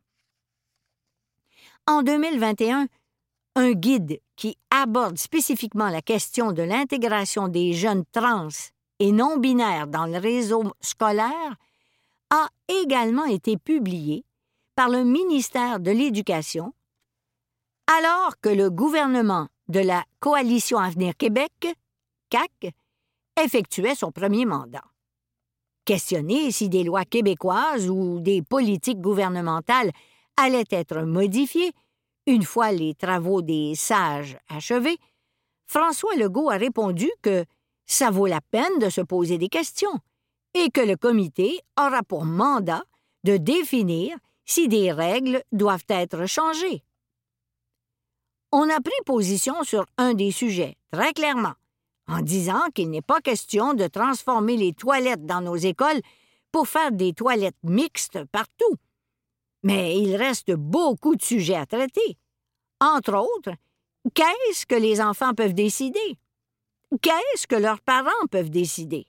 En 1.86 2.02
2021, 2.02 2.88
un 3.54 3.72
guide 3.72 4.20
qui 4.34 4.58
aborde 4.70 5.16
spécifiquement 5.16 5.88
la 5.88 6.02
question 6.02 6.52
de 6.52 6.62
l'intégration 6.62 7.48
des 7.48 7.72
jeunes 7.72 8.04
trans 8.12 8.48
et 8.98 9.12
non 9.12 9.38
binaires 9.38 9.86
dans 9.86 10.06
le 10.06 10.18
réseau 10.18 10.64
scolaire 10.80 11.56
a 12.30 12.48
également 12.68 13.24
été 13.24 13.56
publié 13.56 14.24
par 14.74 14.88
le 14.88 15.04
ministère 15.04 15.78
de 15.78 15.92
l'Éducation, 15.92 16.74
alors 17.86 18.38
que 18.40 18.48
le 18.48 18.68
gouvernement 18.68 19.46
de 19.68 19.80
la 19.80 20.04
Coalition 20.18 20.78
Avenir 20.78 21.16
Québec, 21.16 21.52
CAC, 22.28 22.74
effectuait 23.40 23.94
son 23.94 24.10
premier 24.10 24.44
mandat. 24.44 24.84
Questionné 25.86 26.50
si 26.50 26.68
des 26.68 26.82
lois 26.82 27.04
québécoises 27.04 27.88
ou 27.88 28.18
des 28.18 28.42
politiques 28.42 29.00
gouvernementales 29.00 29.92
allaient 30.36 30.64
être 30.70 31.02
modifiées 31.02 31.72
une 32.26 32.42
fois 32.42 32.72
les 32.72 32.94
travaux 32.94 33.40
des 33.40 33.76
sages 33.76 34.36
achevés, 34.48 34.98
François 35.68 36.16
Legault 36.16 36.50
a 36.50 36.56
répondu 36.56 37.08
que 37.22 37.44
ça 37.86 38.10
vaut 38.10 38.26
la 38.26 38.40
peine 38.40 38.80
de 38.80 38.90
se 38.90 39.00
poser 39.00 39.38
des 39.38 39.48
questions 39.48 40.00
et 40.54 40.70
que 40.70 40.80
le 40.80 40.96
comité 40.96 41.60
aura 41.78 42.02
pour 42.02 42.24
mandat 42.24 42.82
de 43.22 43.36
définir 43.36 44.16
si 44.44 44.66
des 44.66 44.90
règles 44.90 45.42
doivent 45.52 45.86
être 45.88 46.26
changées. 46.26 46.82
on 48.50 48.68
a 48.70 48.80
pris 48.80 48.92
position 49.04 49.62
sur 49.62 49.86
un 49.98 50.14
des 50.14 50.32
sujets, 50.32 50.76
très 50.90 51.12
clairement, 51.12 51.54
en 52.08 52.20
disant 52.20 52.70
qu'il 52.74 52.90
n'est 52.90 53.02
pas 53.02 53.20
question 53.20 53.74
de 53.74 53.86
transformer 53.86 54.56
les 54.56 54.72
toilettes 54.72 55.26
dans 55.26 55.40
nos 55.40 55.56
écoles 55.56 56.00
pour 56.52 56.68
faire 56.68 56.92
des 56.92 57.12
toilettes 57.12 57.56
mixtes 57.62 58.24
partout. 58.26 58.76
Mais 59.62 59.98
il 59.98 60.16
reste 60.16 60.52
beaucoup 60.52 61.16
de 61.16 61.22
sujets 61.22 61.56
à 61.56 61.66
traiter. 61.66 62.16
Entre 62.80 63.14
autres, 63.14 63.56
qu'est-ce 64.14 64.66
que 64.66 64.74
les 64.74 65.00
enfants 65.00 65.34
peuvent 65.34 65.54
décider? 65.54 66.18
Qu'est-ce 67.02 67.46
que 67.46 67.56
leurs 67.56 67.80
parents 67.80 68.10
peuvent 68.30 68.50
décider? 68.50 69.06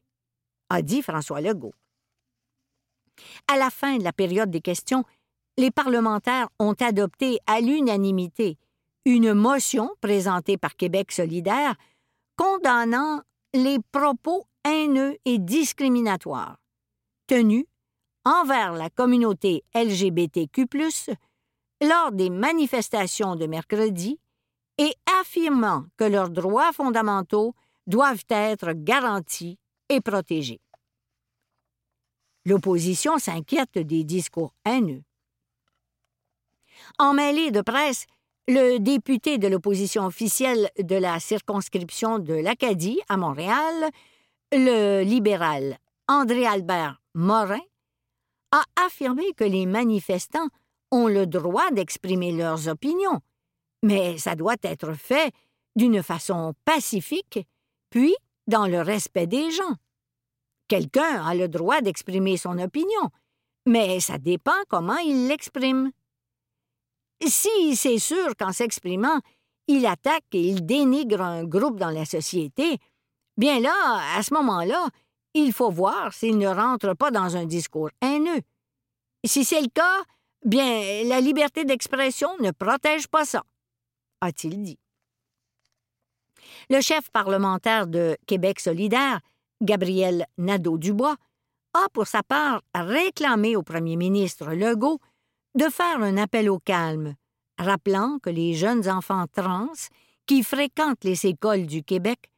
a 0.69 0.81
dit 0.81 1.01
François 1.01 1.41
Legault. 1.41 1.73
À 3.47 3.57
la 3.57 3.69
fin 3.69 3.97
de 3.97 4.03
la 4.03 4.13
période 4.13 4.51
des 4.51 4.61
questions, 4.61 5.05
les 5.57 5.71
parlementaires 5.71 6.49
ont 6.59 6.73
adopté 6.73 7.39
à 7.47 7.61
l'unanimité 7.61 8.57
une 9.05 9.33
motion 9.33 9.89
présentée 10.01 10.57
par 10.57 10.75
Québec 10.75 11.11
solidaire 11.11 11.75
condamnant 12.37 13.21
les 13.53 13.79
propos 13.91 14.45
haineux 14.63 15.17
et 15.25 15.39
discriminatoires 15.39 16.57
tenus 17.27 17.65
envers 18.23 18.73
la 18.73 18.89
communauté 18.89 19.63
LGBTQ 19.75 20.67
lors 21.81 22.11
des 22.11 22.29
manifestations 22.29 23.35
de 23.35 23.45
mercredi 23.45 24.19
et 24.77 24.93
affirmant 25.19 25.85
que 25.97 26.03
leurs 26.03 26.29
droits 26.29 26.71
fondamentaux 26.71 27.53
doivent 27.85 28.25
être 28.29 28.73
garantis 28.73 29.57
et 29.89 30.01
protégés. 30.01 30.61
L'opposition 32.45 33.17
s'inquiète 33.17 33.77
des 33.77 34.03
discours 34.03 34.53
haineux. 34.65 35.03
En 36.99 37.13
mêlée 37.13 37.51
de 37.51 37.61
presse, 37.61 38.05
le 38.47 38.79
député 38.79 39.37
de 39.37 39.47
l'opposition 39.47 40.05
officielle 40.05 40.69
de 40.79 40.95
la 40.95 41.19
circonscription 41.19 42.19
de 42.19 42.33
l'Acadie 42.33 42.99
à 43.09 43.17
Montréal, 43.17 43.89
le 44.53 45.03
libéral 45.03 45.77
André-Albert 46.07 47.01
Morin, 47.13 47.59
a 48.53 48.63
affirmé 48.85 49.33
que 49.35 49.43
les 49.43 49.65
manifestants 49.65 50.47
ont 50.91 51.07
le 51.07 51.27
droit 51.27 51.69
d'exprimer 51.71 52.31
leurs 52.31 52.69
opinions, 52.69 53.19
mais 53.83 54.17
ça 54.17 54.35
doit 54.35 54.55
être 54.63 54.93
fait 54.93 55.33
d'une 55.75 56.01
façon 56.01 56.53
pacifique, 56.63 57.45
puis 57.89 58.15
dans 58.47 58.67
le 58.67 58.79
respect 58.81 59.27
des 59.27 59.51
gens. 59.51 59.75
Quelqu'un 60.69 61.25
a 61.25 61.35
le 61.35 61.49
droit 61.49 61.81
d'exprimer 61.81 62.37
son 62.37 62.57
opinion, 62.59 63.09
mais 63.65 63.99
ça 63.99 64.17
dépend 64.17 64.55
comment 64.69 64.97
il 64.97 65.27
l'exprime. 65.27 65.91
Si 67.25 67.75
c'est 67.75 67.99
sûr 67.99 68.35
qu'en 68.37 68.51
s'exprimant, 68.51 69.19
il 69.67 69.85
attaque 69.85 70.25
et 70.33 70.41
il 70.41 70.65
dénigre 70.65 71.21
un 71.21 71.43
groupe 71.43 71.79
dans 71.79 71.89
la 71.89 72.05
société, 72.05 72.77
bien 73.37 73.59
là, 73.59 73.73
à 74.15 74.23
ce 74.23 74.33
moment-là, 74.33 74.87
il 75.33 75.51
faut 75.51 75.71
voir 75.71 76.13
s'il 76.13 76.37
ne 76.37 76.47
rentre 76.47 76.93
pas 76.95 77.11
dans 77.11 77.35
un 77.35 77.45
discours 77.45 77.89
haineux. 78.01 78.41
Si 79.25 79.43
c'est 79.43 79.61
le 79.61 79.67
cas, 79.67 80.03
bien, 80.45 81.03
la 81.05 81.19
liberté 81.19 81.65
d'expression 81.65 82.29
ne 82.39 82.51
protège 82.51 83.07
pas 83.07 83.25
ça, 83.25 83.43
a-t-il 84.21 84.61
dit. 84.61 84.79
Le 86.69 86.81
chef 86.81 87.09
parlementaire 87.11 87.87
de 87.87 88.17
Québec 88.25 88.59
solidaire, 88.59 89.19
Gabriel 89.61 90.25
Nadeau-Dubois, 90.37 91.15
a 91.73 91.89
pour 91.93 92.07
sa 92.07 92.23
part 92.23 92.61
réclamé 92.73 93.55
au 93.55 93.63
premier 93.63 93.95
ministre 93.95 94.53
Legault 94.53 94.99
de 95.57 95.69
faire 95.69 96.01
un 96.01 96.17
appel 96.17 96.49
au 96.49 96.59
calme, 96.59 97.15
rappelant 97.57 98.19
que 98.21 98.29
les 98.29 98.53
jeunes 98.53 98.87
enfants 98.87 99.25
trans 99.33 99.89
qui 100.27 100.43
fréquentent 100.43 101.03
les 101.03 101.25
écoles 101.25 101.65
du 101.65 101.83
Québec 101.83 102.29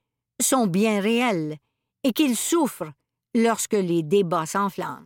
sont 0.42 0.68
bien 0.68 1.02
réels 1.02 1.58
et 2.04 2.14
qu'ils 2.14 2.38
souffrent 2.38 2.94
lorsque 3.36 3.74
les 3.74 4.04
débats 4.04 4.46
s'enflamment. 4.46 5.06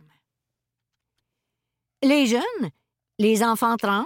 Les 2.04 2.26
jeunes, 2.26 2.70
les 3.18 3.42
enfants 3.42 3.76
trans, 3.76 4.04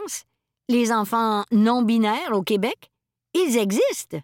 les 0.69 0.91
enfants 0.91 1.45
non 1.53 1.83
binaires 1.83 2.33
au 2.33 2.43
Québec, 2.43 2.91
ils 3.35 3.59
existent. 3.59 4.21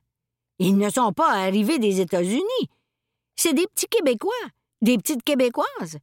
Ils 0.58 0.78
ne 0.78 0.88
sont 0.88 1.12
pas 1.12 1.30
arrivés 1.30 1.78
des 1.78 2.00
États-Unis. 2.00 2.70
C'est 3.36 3.52
des 3.52 3.66
petits 3.66 3.88
Québécois, 3.88 4.32
des 4.80 4.96
petites 4.96 5.24
Québécoises. 5.24 5.98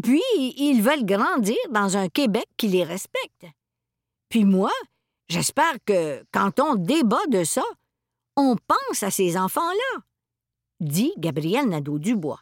Puis, 0.00 0.22
ils 0.56 0.80
veulent 0.82 1.04
grandir 1.04 1.56
dans 1.70 1.96
un 1.96 2.08
Québec 2.08 2.46
qui 2.56 2.68
les 2.68 2.84
respecte. 2.84 3.46
Puis 4.28 4.44
moi, 4.44 4.70
j'espère 5.28 5.76
que, 5.84 6.24
quand 6.32 6.58
on 6.60 6.74
débat 6.76 7.26
de 7.28 7.44
ça, 7.44 7.64
on 8.36 8.56
pense 8.56 9.02
à 9.02 9.10
ces 9.10 9.36
enfants-là, 9.36 10.02
dit 10.80 11.12
Gabriel 11.18 11.68
Nadeau-Dubois. 11.68 12.40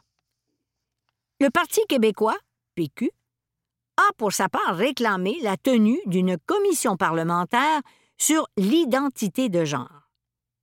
Le 1.41 1.51
Parti 1.51 1.81
québécois, 1.89 2.37
PQ, 2.77 3.11
a 3.97 4.13
pour 4.17 4.33
sa 4.33 4.49
part 4.49 4.77
réclamé 4.77 5.39
la 5.43 5.57
tenue 5.57 6.01
d'une 6.07 6.39
commission 6.47 6.97
parlementaire 6.97 7.81
sur 8.17 8.47
l'identité 8.57 9.49
de 9.49 9.65
genre. 9.65 10.11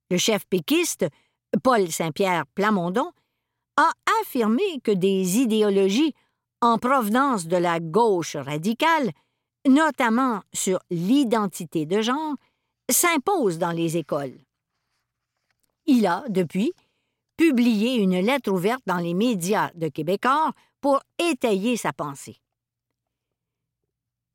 Le 0.10 0.17
chef 0.17 0.45
péquiste, 0.45 1.06
Paul 1.63 1.91
Saint-Pierre 1.91 2.45
Plamondon, 2.56 3.12
a 3.76 3.91
affirmé 4.21 4.80
que 4.84 4.91
des 4.91 5.38
idéologies 5.38 6.13
en 6.61 6.77
provenance 6.77 7.47
de 7.47 7.57
la 7.57 7.79
gauche 7.79 8.35
radicale, 8.35 9.11
notamment 9.67 10.41
sur 10.53 10.79
l'identité 10.89 11.85
de 11.85 12.01
genre, 12.01 12.35
s'imposent 12.89 13.57
dans 13.57 13.71
les 13.71 13.97
écoles. 13.97 14.37
Il 15.85 16.05
a, 16.07 16.23
depuis, 16.29 16.73
publié 17.37 17.95
une 17.95 18.19
lettre 18.19 18.51
ouverte 18.51 18.81
dans 18.85 18.97
les 18.97 19.13
médias 19.13 19.71
de 19.75 19.87
Québécois 19.87 20.53
pour 20.81 21.01
étayer 21.19 21.77
sa 21.77 21.93
pensée. 21.93 22.41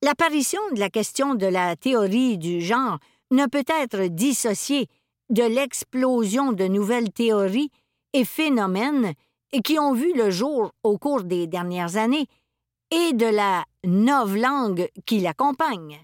L'apparition 0.02 0.60
de 0.72 0.80
la 0.80 0.90
question 0.90 1.34
de 1.34 1.46
la 1.46 1.76
théorie 1.76 2.38
du 2.38 2.60
genre 2.60 2.98
ne 3.30 3.46
peut 3.46 3.64
être 3.66 4.06
dissociée 4.06 4.88
de 5.30 5.44
l'explosion 5.44 6.52
de 6.52 6.64
nouvelles 6.64 7.12
théories 7.12 7.70
et 8.12 8.24
phénomènes 8.24 9.14
qui 9.60 9.78
ont 9.78 9.92
vu 9.92 10.12
le 10.14 10.30
jour 10.30 10.72
au 10.82 10.98
cours 10.98 11.24
des 11.24 11.46
dernières 11.46 11.96
années 11.96 12.26
et 12.90 13.12
de 13.12 13.26
la 13.26 13.64
langue 13.84 14.88
qui 15.06 15.20
l'accompagne. 15.20 16.00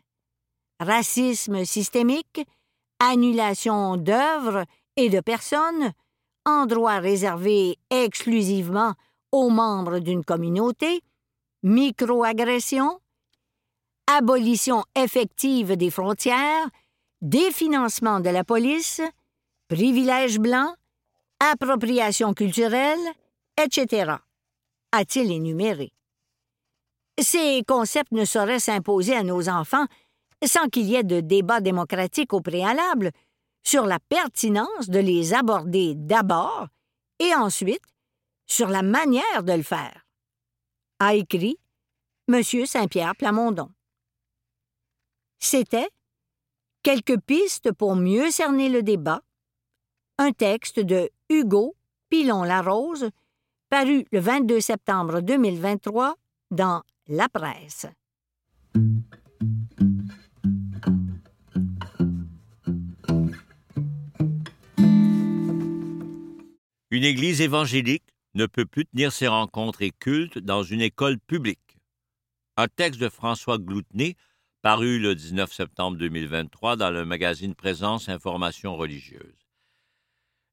Racisme 0.81 1.65
systémique, 1.65 2.47
annulation 3.01 3.97
d'œuvres 3.97 4.65
et 4.97 5.09
de 5.09 5.21
personnes, 5.21 5.93
endroits 6.45 6.99
réservés 6.99 7.77
exclusivement 7.91 8.95
aux 9.33 9.51
membres 9.51 9.99
d'une 9.99 10.25
communauté, 10.25 11.03
microagression, 11.63 13.01
abolition 14.07 14.85
effective 14.95 15.77
des 15.77 15.91
frontières, 15.91 16.69
définancement 17.21 18.21
de 18.21 18.31
la 18.31 18.45
police, 18.45 19.03
privilèges 19.69 20.39
blancs, 20.39 20.75
appropriation 21.41 22.33
culturelle, 22.33 22.99
etc., 23.59 24.14
a-t-il 24.92 25.31
énuméré? 25.31 25.92
Ces 27.21 27.62
concepts 27.66 28.12
ne 28.12 28.25
sauraient 28.25 28.61
s'imposer 28.61 29.14
à 29.14 29.23
nos 29.23 29.49
enfants 29.49 29.87
sans 30.44 30.68
qu'il 30.68 30.87
y 30.87 30.94
ait 30.94 31.05
de 31.05 31.21
débat 31.21 31.61
démocratique 31.61 32.33
au 32.33 32.40
préalable 32.40 33.11
sur 33.64 33.85
la 33.87 33.99
pertinence 33.99 34.88
de 34.88 35.01
les 35.01 35.35
aborder 35.35 35.94
d'abord 35.97 36.68
et 37.18 37.35
ensuite 37.35 37.83
sur 38.47 38.68
la 38.68 38.83
manière 38.83 39.42
de 39.42 39.53
le 39.53 39.62
faire, 39.62 40.07
a 41.01 41.14
écrit 41.14 41.59
M. 42.29 42.42
Saint-Pierre 42.42 43.16
Plamondon. 43.16 43.71
C'était 45.38 45.90
Quelques 46.83 47.21
pistes 47.21 47.73
pour 47.73 47.97
mieux 47.97 48.31
cerner 48.31 48.68
le 48.68 48.83
débat, 48.83 49.21
un 50.16 50.33
texte 50.33 50.81
de 50.81 51.11
Hugo 51.29 51.77
Pilon-Larose, 52.09 53.11
paru 53.68 54.07
le 54.12 54.20
22 54.20 54.61
septembre 54.61 55.20
2023 55.20 56.16
dans 56.50 56.83
La 57.07 57.28
Presse. 57.28 57.87
Une 66.90 67.04
église 67.04 67.42
évangélique 67.42 68.07
ne 68.35 68.46
peut 68.46 68.64
plus 68.64 68.87
tenir 68.87 69.12
ses 69.12 69.28
rencontres 69.28 69.83
et 69.83 69.90
cultes 69.90 70.38
dans 70.38 70.62
une 70.62 70.81
école 70.81 71.18
publique. 71.18 71.78
Un 72.57 72.68
texte 72.68 73.00
de 73.00 73.11
François 73.11 73.59
Gloutenay 73.59 74.16
paru 74.62 74.98
le 74.98 75.14
19 75.14 75.52
septembre 75.52 75.98
2023 75.98 76.76
dans 76.76 76.90
le 76.90 77.04
magazine 77.04 77.54
Présence 77.54 78.09
Information 78.09 78.76
religieuse. 78.76 79.48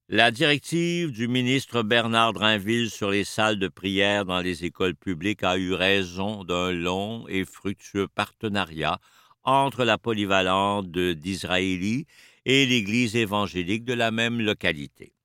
La 0.08 0.30
directive 0.30 1.12
du 1.12 1.28
ministre 1.28 1.82
Bernard 1.82 2.34
Drinville 2.34 2.92
sur 2.92 3.10
les 3.10 3.24
salles 3.24 3.58
de 3.58 3.68
prière 3.68 4.24
dans 4.24 4.40
les 4.40 4.64
écoles 4.64 4.94
publiques 4.94 5.42
a 5.42 5.58
eu 5.58 5.74
raison 5.74 6.44
d'un 6.44 6.72
long 6.72 7.28
et 7.28 7.44
fructueux 7.44 8.08
partenariat 8.08 9.00
entre 9.42 9.84
la 9.84 9.98
polyvalente 9.98 10.92
d'Israéli 10.92 12.06
et 12.46 12.68
l'Église 12.68 13.16
évangélique 13.16 13.84
de 13.84 13.94
la 13.94 14.12
même 14.12 14.40
localité. 14.40 15.16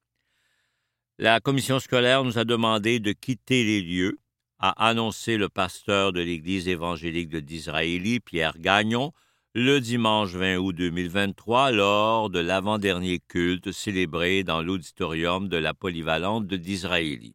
La 1.19 1.40
commission 1.40 1.79
scolaire 1.79 2.25
nous 2.25 2.38
a 2.38 2.45
demandé 2.45 3.01
de 3.01 3.12
quitter 3.12 3.64
les 3.64 3.83
lieux, 3.83 4.19
a 4.61 4.88
annoncé 4.88 5.37
le 5.37 5.51
pasteur 5.51 6.14
de 6.14 6.23
l'Église 6.23 6.69
évangélique 6.69 7.29
de 7.29 7.40
d'Israélie, 7.40 8.21
Pierre 8.21 8.57
Gagnon, 8.57 9.12
le 9.55 9.81
dimanche 9.81 10.31
20 10.31 10.59
août 10.59 10.73
2023 10.77 11.73
lors 11.73 12.31
de 12.31 12.39
l'avant-dernier 12.39 13.19
culte 13.19 13.73
célébré 13.73 14.45
dans 14.45 14.63
l'auditorium 14.63 15.49
de 15.49 15.57
la 15.57 15.75
polyvalente 15.75 16.47
de 16.47 16.57
d'Israélie. 16.57 17.35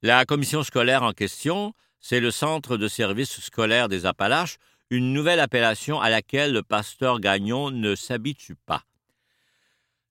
La 0.00 0.24
commission 0.24 0.62
scolaire 0.62 1.02
en 1.02 1.12
question, 1.12 1.74
c'est 2.00 2.20
le 2.20 2.30
Centre 2.30 2.78
de 2.78 2.88
services 2.88 3.40
scolaires 3.40 3.90
des 3.90 4.06
Appalaches, 4.06 4.56
une 4.88 5.12
nouvelle 5.12 5.40
appellation 5.40 6.00
à 6.00 6.08
laquelle 6.08 6.54
le 6.54 6.62
pasteur 6.62 7.20
Gagnon 7.20 7.70
ne 7.70 7.94
s'habitue 7.94 8.56
pas. 8.56 8.84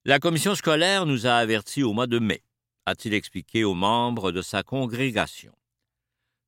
La 0.05 0.19
commission 0.19 0.53
scolaire 0.53 1.07
nous 1.07 1.25
a 1.25 1.33
avertis 1.33 1.81
au 1.81 1.93
mois 1.93 2.07
de 2.07 2.19
mai, 2.19 2.43
a-t-il 2.85 3.15
expliqué 3.15 3.63
aux 3.63 3.73
membres 3.73 4.31
de 4.31 4.43
sa 4.43 4.61
congrégation. 4.61 5.53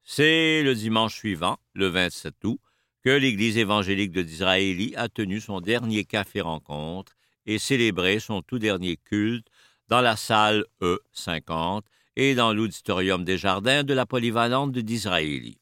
C'est 0.04 0.62
le 0.62 0.76
dimanche 0.76 1.15
suivant, 1.15 1.58
le 1.74 1.88
27 1.88 2.36
août, 2.44 2.60
que 3.06 3.12
l'Église 3.12 3.58
évangélique 3.58 4.12
de 4.12 4.24
d'Israélie 4.24 4.96
a 4.96 5.08
tenu 5.10 5.39
son 5.39 5.62
dernier 5.62 6.06
café-rencontre 6.06 7.15
et 7.46 7.60
célébré 7.60 8.20
son 8.20 8.41
tout 8.41 8.58
dernier 8.58 8.98
culte 8.98 9.48
dans 9.89 10.02
la 10.02 10.15
salle 10.15 10.65
E50 10.82 11.82
et 12.15 12.34
dans 12.34 12.52
l'auditorium 12.52 13.24
des 13.24 13.38
jardins 13.38 13.84
de 13.84 13.94
la 13.94 14.08
polyvalente 14.08 14.72
de 14.72 14.82
d'Israélie. 14.82 15.60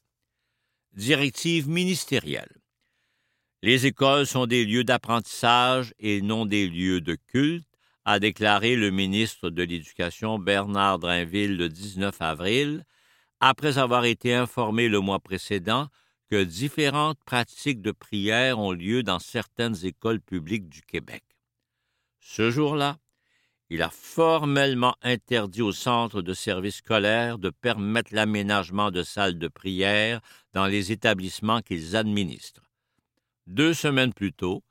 Directive 0.94 1.68
ministérielle. 1.68 2.62
Les 3.60 3.84
écoles 3.84 4.26
sont 4.26 4.46
des 4.46 4.64
lieux 4.64 4.84
d'apprentissage 4.84 5.92
et 5.98 6.22
non 6.22 6.46
des 6.46 6.66
lieux 6.66 7.02
de 7.02 7.14
culte, 7.26 7.68
a 8.06 8.20
déclaré 8.20 8.74
le 8.74 8.90
ministre 8.90 9.50
de 9.50 9.62
l'Éducation 9.62 10.38
Bernard 10.38 10.98
Drainville 10.98 11.58
le 11.58 11.68
19 11.68 12.22
avril, 12.22 12.86
après 13.40 13.76
avoir 13.76 14.06
été 14.06 14.32
informé 14.32 14.88
le 14.88 15.00
mois 15.00 15.20
précédent 15.20 15.90
que 16.30 16.42
différentes 16.42 17.18
pratiques 17.24 17.82
de 17.82 17.92
prière 17.92 18.58
ont 18.58 18.72
lieu 18.72 19.02
dans 19.02 19.18
certaines 19.18 19.84
écoles 19.84 20.20
publiques 20.20 20.68
du 20.68 20.82
Québec. 20.82 21.22
Ce 22.20 22.50
jour-là, 22.50 22.98
il 23.70 23.82
a 23.82 23.90
formellement 23.90 24.94
interdit 25.02 25.62
aux 25.62 25.72
centres 25.72 26.22
de 26.22 26.34
services 26.34 26.76
scolaires 26.76 27.38
de 27.38 27.50
permettre 27.50 28.14
l'aménagement 28.14 28.90
de 28.90 29.02
salles 29.02 29.38
de 29.38 29.48
prière 29.48 30.20
dans 30.52 30.66
les 30.66 30.92
établissements 30.92 31.62
qu'ils 31.62 31.96
administrent. 31.96 32.70
Deux 33.46 33.74
semaines 33.74 34.12
plus 34.12 34.32
tôt, 34.32 34.62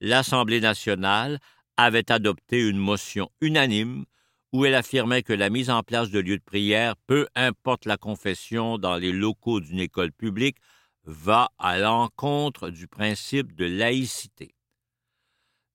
l'Assemblée 0.00 0.60
nationale 0.60 1.38
avait 1.76 2.10
adopté 2.10 2.60
une 2.60 2.78
motion 2.78 3.30
unanime 3.40 4.04
où 4.52 4.64
elle 4.64 4.74
affirmait 4.74 5.22
que 5.22 5.32
la 5.32 5.48
mise 5.48 5.70
en 5.70 5.82
place 5.82 6.10
de 6.10 6.18
lieux 6.18 6.36
de 6.36 6.42
prière, 6.42 6.94
peu 7.06 7.26
importe 7.34 7.86
la 7.86 7.96
confession 7.96 8.76
dans 8.76 8.96
les 8.96 9.12
locaux 9.12 9.60
d'une 9.60 9.80
école 9.80 10.12
publique, 10.12 10.58
va 11.04 11.50
à 11.58 11.78
l'encontre 11.78 12.70
du 12.70 12.86
principe 12.86 13.54
de 13.54 13.64
laïcité. 13.64 14.54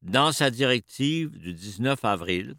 Dans 0.02 0.32
sa 0.32 0.52
directive 0.52 1.38
du 1.38 1.54
19 1.54 2.04
avril, 2.06 2.56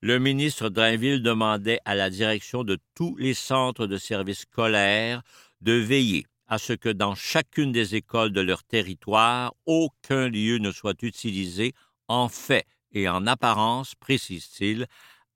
le 0.00 0.18
ministre 0.18 0.68
Drainville 0.68 1.22
demandait 1.22 1.78
à 1.84 1.94
la 1.94 2.10
direction 2.10 2.64
de 2.64 2.78
tous 2.94 3.16
les 3.16 3.34
centres 3.34 3.86
de 3.86 3.98
services 3.98 4.40
scolaires 4.40 5.22
de 5.60 5.72
veiller 5.72 6.26
à 6.48 6.58
ce 6.58 6.72
que 6.72 6.88
dans 6.88 7.14
chacune 7.14 7.72
des 7.72 7.94
écoles 7.94 8.32
de 8.32 8.40
leur 8.40 8.64
territoire, 8.64 9.54
aucun 9.64 10.28
lieu 10.28 10.58
ne 10.58 10.72
soit 10.72 11.02
utilisé 11.02 11.72
en 12.08 12.28
fait 12.28 12.66
et 12.90 13.08
en 13.08 13.26
apparence, 13.26 13.94
précise-t-il, 13.94 14.86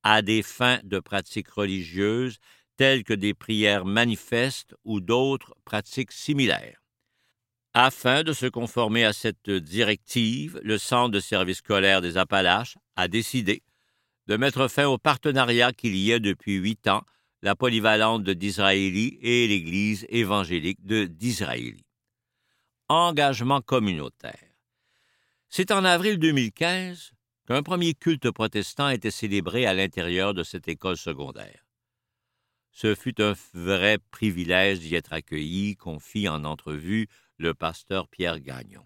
à 0.03 0.23
des 0.23 0.43
fins 0.43 0.81
de 0.85 1.01
pratiques 1.01 1.49
religieuses 1.49 2.39
telles 2.77 3.05
que 3.05 3.15
des 3.15 3.35
prières 3.35 3.85
manifestes 3.85 4.75
ou 4.85 5.01
d'autres 5.01 5.55
pratiques 5.65 6.13
similaires. 6.13 6.83
Afin 7.75 8.23
de 8.23 8.33
se 8.33 8.47
conformer 8.47 9.05
à 9.05 9.13
cette 9.13 9.51
directive, 9.51 10.59
le 10.63 10.79
Centre 10.79 11.11
de 11.11 11.21
service 11.21 11.59
scolaire 11.59 12.01
des 12.01 12.17
Appalaches 12.17 12.79
a 12.97 13.09
décidé 13.09 13.63
de 14.27 14.37
mettre 14.37 14.69
fin 14.69 14.87
au 14.87 14.99
partenariat 14.99 15.73
qu'il 15.73 15.97
y 15.97 16.13
a 16.13 16.19
depuis 16.19 16.55
huit 16.55 16.89
ans, 16.89 17.03
la 17.43 17.55
polyvalente 17.55 18.23
de 18.23 18.33
d'Israélie 18.33 19.19
et 19.21 19.47
l'Église 19.47 20.07
évangélique 20.09 20.85
de 20.85 21.05
d'Israélie. 21.05 21.85
Engagement 22.89 23.61
communautaire. 23.61 24.55
C'est 25.49 25.71
en 25.71 25.85
avril 25.85 26.19
2015 26.19 27.13
qu'un 27.47 27.63
premier 27.63 27.95
culte 27.95 28.31
protestant 28.31 28.89
était 28.89 29.11
célébré 29.11 29.67
à 29.67 29.75
l'intérieur 29.75 30.35
de 30.35 30.43
cette 30.43 30.67
école 30.67 30.97
secondaire. 30.97 31.66
Ce 32.77 32.95
fut 32.95 33.23
un 33.23 33.33
vrai 33.55 33.97
privilège 34.11 34.81
d'y 34.81 34.97
être 34.97 35.15
accueilli, 35.15 35.77
confie 35.77 36.29
en 36.29 36.45
entrevue 36.45 37.09
le 37.39 37.55
pasteur 37.55 38.07
Pierre 38.07 38.39
Gagnon. 38.39 38.85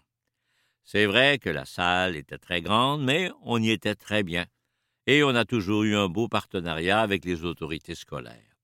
C'est 0.85 1.05
vrai 1.05 1.39
que 1.39 1.49
la 1.49 1.65
salle 1.65 2.15
était 2.15 2.37
très 2.37 2.61
grande, 2.61 3.03
mais 3.03 3.29
on 3.41 3.61
y 3.61 3.69
était 3.69 3.95
très 3.95 4.23
bien, 4.23 4.45
et 5.07 5.23
on 5.23 5.35
a 5.35 5.43
toujours 5.43 5.83
eu 5.83 5.97
un 5.97 6.07
beau 6.07 6.29
partenariat 6.29 7.01
avec 7.01 7.25
les 7.25 7.43
autorités 7.43 7.93
scolaires. 7.93 8.55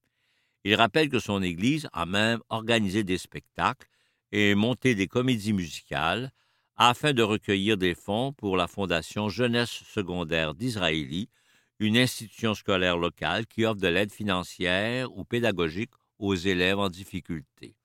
Il 0.64 0.76
rappelle 0.76 1.10
que 1.10 1.20
son 1.20 1.44
Église 1.44 1.90
a 1.92 2.06
même 2.06 2.40
organisé 2.48 3.04
des 3.04 3.18
spectacles 3.18 3.90
et 4.32 4.56
monté 4.56 4.96
des 4.96 5.08
comédies 5.08 5.52
musicales 5.52 6.32
afin 6.78 7.12
de 7.12 7.22
recueillir 7.22 7.76
des 7.76 7.96
fonds 7.96 8.32
pour 8.32 8.56
la 8.56 8.68
Fondation 8.70 9.28
Jeunesse 9.28 9.84
secondaire 9.94 10.54
d'Israélie, 10.54 11.28
une 11.80 11.98
institution 11.98 12.54
scolaire 12.54 12.98
locale 12.98 13.46
qui 13.46 13.66
offre 13.66 13.80
de 13.80 13.88
l'aide 13.88 14.12
financière 14.12 15.16
ou 15.16 15.24
pédagogique 15.24 15.92
aux 16.20 16.36
élèves 16.36 16.80
en 16.80 16.90
difficulté. 16.90 17.76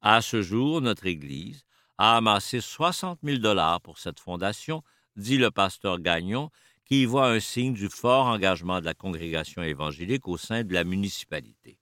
À 0.00 0.20
ce 0.20 0.42
jour, 0.42 0.80
notre 0.80 1.06
Église 1.06 1.64
a 1.96 2.16
amassé 2.16 2.60
60 2.60 3.20
000 3.22 3.38
dollars 3.38 3.80
pour 3.80 3.98
cette 3.98 4.20
fondation, 4.20 4.82
dit 5.16 5.38
le 5.38 5.50
pasteur 5.50 5.98
Gagnon, 5.98 6.50
qui 6.84 7.02
y 7.02 7.04
voit 7.06 7.30
un 7.30 7.40
signe 7.40 7.74
du 7.74 7.88
fort 7.88 8.26
engagement 8.26 8.80
de 8.80 8.84
la 8.84 8.94
congrégation 8.94 9.62
évangélique 9.62 10.28
au 10.28 10.36
sein 10.36 10.62
de 10.62 10.72
la 10.72 10.84
municipalité. 10.84 11.78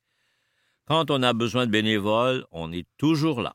Quand 0.86 1.10
on 1.10 1.22
a 1.22 1.32
besoin 1.32 1.66
de 1.66 1.72
bénévoles, 1.72 2.46
on 2.52 2.72
est 2.72 2.86
toujours 2.96 3.40
là 3.40 3.52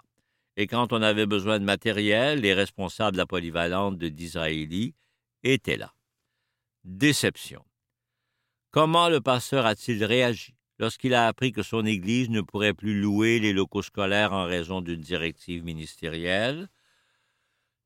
et 0.58 0.68
quand 0.68 0.94
on 0.94 1.02
avait 1.02 1.26
besoin 1.26 1.60
de 1.60 1.64
matériel, 1.64 2.42
les 2.42 2.54
responsables 2.54 3.14
de 3.14 3.22
la 3.22 3.26
polyvalente 3.26 3.98
de 3.98 4.10
d'Israélie 4.10 4.94
étaient 5.44 5.78
là. 5.78 5.94
Déception. 6.84 7.64
Comment 8.72 9.08
le 9.08 9.22
pasteur 9.22 9.68
a-t-il 9.68 10.04
réagi 10.04 10.56
lorsqu'il 10.80 11.14
a 11.14 11.28
appris 11.28 11.52
que 11.52 11.62
son 11.62 11.86
Église 11.86 12.32
ne 12.32 12.42
pourrait 12.42 12.74
plus 12.74 13.00
louer 13.00 13.40
les 13.40 13.54
locaux 13.54 13.84
scolaires 13.84 14.34
en 14.34 14.46
raison 14.46 14.82
d'une 14.82 15.00
directive 15.00 15.64
ministérielle? 15.64 16.70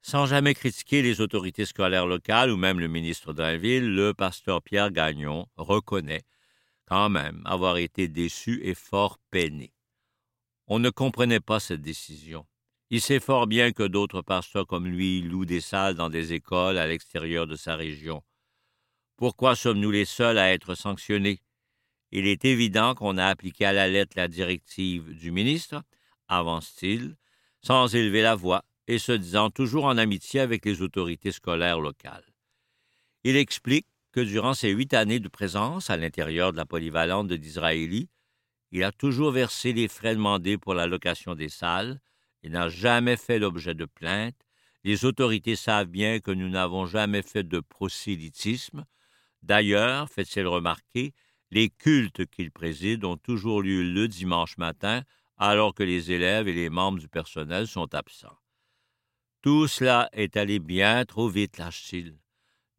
Sans 0.01 0.27
jamais 0.27 0.53
critiquer 0.53 1.01
les 1.01 1.19
autorités 1.19 1.65
scolaires 1.65 2.07
locales 2.07 2.49
ou 2.49 2.55
même 2.55 2.79
le 2.79 2.87
ministre 2.87 3.33
d'Inville, 3.33 3.93
le 3.93 4.13
pasteur 4.13 4.61
Pierre 4.61 4.91
Gagnon 4.91 5.45
reconnaît 5.57 6.23
quand 6.85 7.09
même 7.09 7.41
avoir 7.43 7.75
été 7.75 8.07
déçu 8.07 8.61
et 8.63 8.75
fort 8.75 9.19
peiné. 9.29 9.73
On 10.67 10.79
ne 10.79 10.89
comprenait 10.89 11.41
pas 11.41 11.59
cette 11.59 11.81
décision. 11.81 12.45
Il 12.91 13.01
sait 13.01 13.19
fort 13.19 13.47
bien 13.47 13.73
que 13.73 13.83
d'autres 13.83 14.21
pasteurs 14.21 14.65
comme 14.65 14.87
lui 14.87 15.21
louent 15.21 15.43
des 15.43 15.59
salles 15.59 15.95
dans 15.95 16.09
des 16.09 16.31
écoles 16.31 16.77
à 16.77 16.87
l'extérieur 16.87 17.45
de 17.45 17.57
sa 17.57 17.75
région. 17.75 18.23
Pourquoi 19.17 19.55
sommes-nous 19.55 19.91
les 19.91 20.05
seuls 20.05 20.37
à 20.37 20.51
être 20.51 20.75
sanctionnés? 20.75 21.41
Il 22.11 22.27
est 22.27 22.45
évident 22.45 22.95
qu'on 22.95 23.17
a 23.17 23.25
appliqué 23.25 23.65
à 23.65 23.73
la 23.73 23.87
lettre 23.87 24.13
la 24.15 24.27
directive 24.27 25.13
du 25.17 25.31
ministre, 25.31 25.83
avance-t-il, 26.27 27.15
sans 27.61 27.95
élever 27.95 28.21
la 28.21 28.35
voix 28.35 28.63
et 28.87 28.99
se 28.99 29.11
disant 29.11 29.49
toujours 29.49 29.85
en 29.85 29.97
amitié 29.97 30.39
avec 30.39 30.65
les 30.65 30.81
autorités 30.81 31.31
scolaires 31.31 31.79
locales. 31.79 32.25
Il 33.23 33.37
explique 33.37 33.87
que 34.11 34.19
durant 34.21 34.53
ses 34.53 34.69
huit 34.69 34.93
années 34.93 35.19
de 35.19 35.27
présence 35.27 35.89
à 35.89 35.97
l'intérieur 35.97 36.51
de 36.51 36.57
la 36.57 36.65
polyvalente 36.65 37.27
de 37.27 37.35
il 38.71 38.83
a 38.83 38.91
toujours 38.91 39.31
versé 39.31 39.71
les 39.71 39.87
frais 39.87 40.15
demandés 40.15 40.57
pour 40.57 40.73
la 40.73 40.87
location 40.87 41.33
des 41.35 41.49
salles, 41.49 42.01
il 42.43 42.51
n'a 42.51 42.69
jamais 42.69 43.17
fait 43.17 43.39
l'objet 43.39 43.73
de 43.73 43.85
plainte. 43.85 44.35
Les 44.83 45.05
autorités 45.05 45.55
savent 45.55 45.87
bien 45.87 46.19
que 46.19 46.31
nous 46.31 46.49
n'avons 46.49 46.85
jamais 46.85 47.21
fait 47.21 47.43
de 47.43 47.59
prosélytisme. 47.59 48.85
D'ailleurs, 49.45 50.09
fait-il 50.09 50.47
remarquer, 50.47 51.13
les 51.51 51.69
cultes 51.69 52.25
qu'il 52.25 52.49
préside 52.49 53.05
ont 53.05 53.15
toujours 53.15 53.61
lieu 53.61 53.83
le 53.83 54.07
dimanche 54.07 54.57
matin, 54.57 55.03
alors 55.37 55.75
que 55.75 55.83
les 55.83 56.11
élèves 56.11 56.47
et 56.47 56.53
les 56.53 56.71
membres 56.71 56.97
du 56.97 57.07
personnel 57.07 57.67
sont 57.67 57.93
absents. 57.93 58.39
Tout 59.43 59.67
cela 59.67 60.09
est 60.13 60.35
allé 60.35 60.57
bien 60.57 61.05
trop 61.05 61.29
vite, 61.29 61.59
lâche-t-il. 61.59 62.17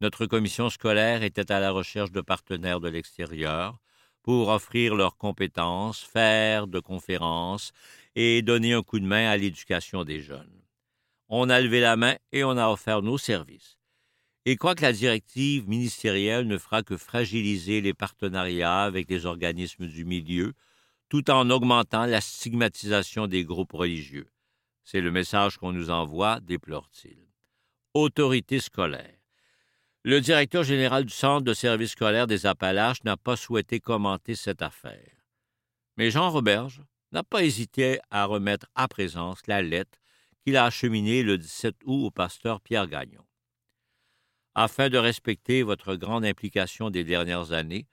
Notre 0.01 0.25
commission 0.25 0.69
scolaire 0.69 1.23
était 1.23 1.53
à 1.53 1.61
la 1.61 1.71
recherche 1.71 2.11
de 2.11 2.19
partenaires 2.19 2.81
de 2.81 2.89
l'extérieur 2.89 3.79
pour 4.21 4.49
offrir 4.49 4.93
leurs 4.93 5.15
compétences, 5.15 6.01
faire 6.01 6.67
de 6.67 6.81
conférences 6.81 7.71
et 8.15 8.41
donner 8.41 8.73
un 8.73 8.83
coup 8.83 8.99
de 8.99 9.05
main 9.05 9.29
à 9.29 9.37
l'éducation 9.37 10.03
des 10.03 10.19
jeunes. 10.19 10.61
On 11.29 11.49
a 11.49 11.61
levé 11.61 11.79
la 11.79 11.95
main 11.95 12.17
et 12.33 12.43
on 12.43 12.57
a 12.57 12.67
offert 12.67 13.01
nos 13.01 13.17
services. 13.17 13.76
Et 14.49 14.55
croit 14.55 14.75
que 14.75 14.83
la 14.83 14.93
directive 14.93 15.67
ministérielle 15.67 16.47
ne 16.47 16.57
fera 16.57 16.81
que 16.81 16.95
fragiliser 16.95 17.81
les 17.81 17.93
partenariats 17.93 18.83
avec 18.83 19.09
les 19.09 19.25
organismes 19.25 19.87
du 19.87 20.05
milieu, 20.05 20.53
tout 21.09 21.29
en 21.29 21.49
augmentant 21.49 22.05
la 22.05 22.21
stigmatisation 22.21 23.27
des 23.27 23.43
groupes 23.43 23.73
religieux. 23.73 24.29
C'est 24.85 25.01
le 25.01 25.11
message 25.11 25.57
qu'on 25.57 25.73
nous 25.73 25.89
envoie, 25.89 26.39
déplore-t-il. 26.39 27.17
Autorité 27.93 28.61
scolaire. 28.61 29.17
Le 30.03 30.21
directeur 30.21 30.63
général 30.63 31.03
du 31.03 31.13
Centre 31.13 31.43
de 31.43 31.53
services 31.53 31.91
scolaires 31.91 32.25
des 32.25 32.45
Appalaches 32.45 33.03
n'a 33.03 33.17
pas 33.17 33.35
souhaité 33.35 33.81
commenter 33.81 34.35
cette 34.35 34.61
affaire. 34.61 35.25
Mais 35.97 36.09
Jean 36.09 36.29
Roberge 36.29 36.81
n'a 37.11 37.23
pas 37.23 37.43
hésité 37.43 37.99
à 38.11 38.23
remettre 38.23 38.67
à 38.75 38.87
présence 38.87 39.45
la 39.47 39.61
lettre 39.61 39.99
qu'il 40.45 40.55
a 40.55 40.63
acheminée 40.63 41.21
le 41.21 41.37
17 41.37 41.75
août 41.83 42.05
au 42.05 42.11
pasteur 42.11 42.61
Pierre 42.61 42.87
Gagnon. 42.87 43.26
Afin 44.59 44.89
de 44.89 44.97
respecter 44.97 45.61
votre 45.61 45.93
grande 45.93 46.25
implication 46.25 46.89
des 46.89 47.03
dernières 47.03 47.51
années, 47.51 47.85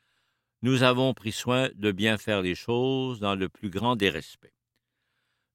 nous 0.63 0.83
avons 0.83 1.13
pris 1.13 1.31
soin 1.31 1.69
de 1.75 1.93
bien 1.93 2.17
faire 2.17 2.41
les 2.41 2.55
choses 2.55 3.21
dans 3.21 3.35
le 3.35 3.51
plus 3.51 3.69
grand 3.69 3.97
des 3.97 4.09
respects. 4.09 4.55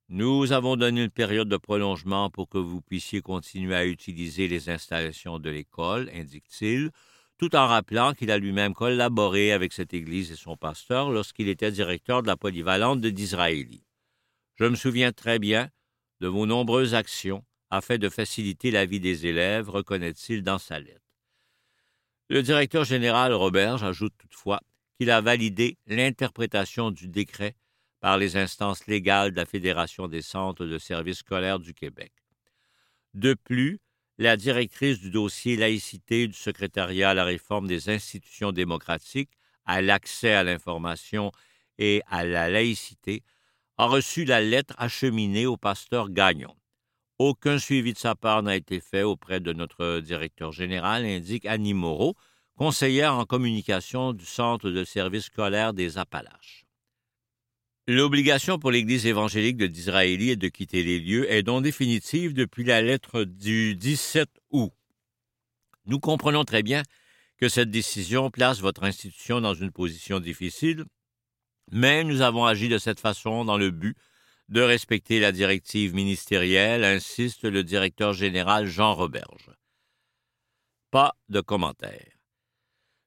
Nous 0.10 0.52
avons 0.52 0.76
donné 0.76 1.06
une 1.06 1.10
période 1.10 1.50
de 1.50 1.58
prolongement 1.58 2.30
pour 2.30 2.48
que 2.48 2.60
vous 2.60 2.82
puissiez 2.82 3.22
continuer 3.22 3.76
à 3.76 3.88
utiliser 3.88 4.48
les 4.48 4.70
installations 4.70 5.40
de 5.40 5.50
l'école, 5.50 6.12
indique-t-il, 6.14 6.92
tout 7.40 7.56
en 7.56 7.66
rappelant 7.66 8.14
qu'il 8.14 8.30
a 8.30 8.38
lui-même 8.38 8.76
collaboré 8.76 9.52
avec 9.52 9.74
cette 9.74 9.96
Église 9.96 10.32
et 10.32 10.36
son 10.36 10.58
pasteur 10.58 11.10
lorsqu'il 11.10 11.50
était 11.50 11.72
directeur 11.72 12.22
de 12.22 12.28
la 12.28 12.38
polyvalente 12.38 13.02
de 13.02 13.10
d'Israélie. 13.10 13.84
Je 14.58 14.66
me 14.66 14.76
souviens 14.76 15.12
très 15.12 15.40
bien 15.40 15.72
de 16.20 16.28
vos 16.28 16.46
nombreuses 16.46 16.94
actions 16.94 17.44
afin 17.70 17.98
de 17.98 18.10
faciliter 18.10 18.72
la 18.72 18.86
vie 18.86 19.00
des 19.00 19.28
élèves, 19.28 19.70
reconnaît-il 19.70 20.44
dans 20.44 20.58
sa 20.58 20.80
lettre. 20.80 20.99
Le 22.32 22.44
directeur 22.44 22.84
général 22.84 23.34
Roberge 23.34 23.84
ajoute 23.84 24.14
toutefois 24.20 24.62
qu'il 24.96 25.10
a 25.10 25.20
validé 25.20 25.80
l'interprétation 25.88 26.92
du 26.92 27.08
décret 27.08 27.56
par 28.02 28.20
les 28.20 28.38
instances 28.38 28.86
légales 28.86 29.32
de 29.32 29.36
la 29.38 29.48
Fédération 29.48 30.08
des 30.08 30.22
centres 30.22 30.68
de 30.68 30.78
services 30.78 31.20
scolaires 31.20 31.58
du 31.58 31.74
Québec. 31.74 32.12
De 33.16 33.34
plus, 33.34 33.80
la 34.20 34.38
directrice 34.38 35.00
du 35.00 35.10
dossier 35.10 35.56
laïcité 35.56 36.28
du 36.28 36.36
secrétariat 36.36 37.10
à 37.10 37.14
la 37.16 37.24
réforme 37.24 37.68
des 37.68 37.90
institutions 37.90 38.52
démocratiques, 38.52 39.32
à 39.66 39.82
l'accès 39.82 40.34
à 40.34 40.44
l'information 40.44 41.32
et 41.80 42.04
à 42.06 42.26
la 42.26 42.48
laïcité, 42.48 43.24
a 43.78 43.88
reçu 43.88 44.24
la 44.24 44.40
lettre 44.40 44.76
acheminée 44.78 45.48
au 45.48 45.58
pasteur 45.58 46.12
Gagnon. 46.12 46.56
Aucun 47.20 47.60
suivi 47.60 47.92
de 47.92 47.98
sa 47.98 48.16
part 48.16 48.44
n'a 48.44 48.56
été 48.56 48.80
fait 48.80 49.04
auprès 49.04 49.42
de 49.42 49.52
notre 49.52 50.00
directeur 50.00 50.54
général, 50.54 51.04
indique 51.04 51.46
Annie 51.46 51.74
Moreau, 51.74 52.16
conseillère 52.56 53.14
en 53.14 53.26
communication 53.26 54.14
du 54.14 54.24
Centre 54.24 54.70
de 54.70 54.86
services 54.86 55.26
scolaires 55.26 55.74
des 55.74 55.98
Appalaches. 55.98 56.66
L'obligation 57.88 58.58
pour 58.58 58.72
l'Église 58.72 59.06
évangélique 59.06 59.58
de 59.58 59.68
d'Israélie 59.68 60.38
de 60.38 60.48
quitter 60.48 60.82
les 60.82 61.02
lieux 61.02 61.30
est 61.30 61.44
donc 61.44 61.64
définitive 61.64 62.34
depuis 62.34 62.64
la 62.64 62.82
lettre 62.82 63.26
du 63.26 63.76
17 63.76 64.30
août. 64.52 64.72
Nous 65.88 66.00
comprenons 66.00 66.46
très 66.46 66.64
bien 66.64 66.84
que 67.38 67.50
cette 67.50 67.70
décision 67.70 68.32
place 68.32 68.62
votre 68.62 68.86
institution 68.86 69.42
dans 69.42 69.56
une 69.56 69.72
position 69.72 70.22
difficile, 70.22 70.86
mais 71.70 72.06
nous 72.06 72.22
avons 72.22 72.46
agi 72.46 72.70
de 72.70 72.78
cette 72.78 73.02
façon 73.02 73.44
dans 73.44 73.58
le 73.58 73.72
but 73.72 73.98
de 74.50 74.62
respecter 74.62 75.20
la 75.20 75.32
directive 75.32 75.94
ministérielle, 75.94 76.84
insiste 76.84 77.44
le 77.44 77.64
directeur 77.64 78.14
général 78.14 78.66
Jean 78.66 78.96
Roberge. 78.96 79.52
Pas 80.90 81.16
de 81.30 81.40
commentaire. 81.40 82.08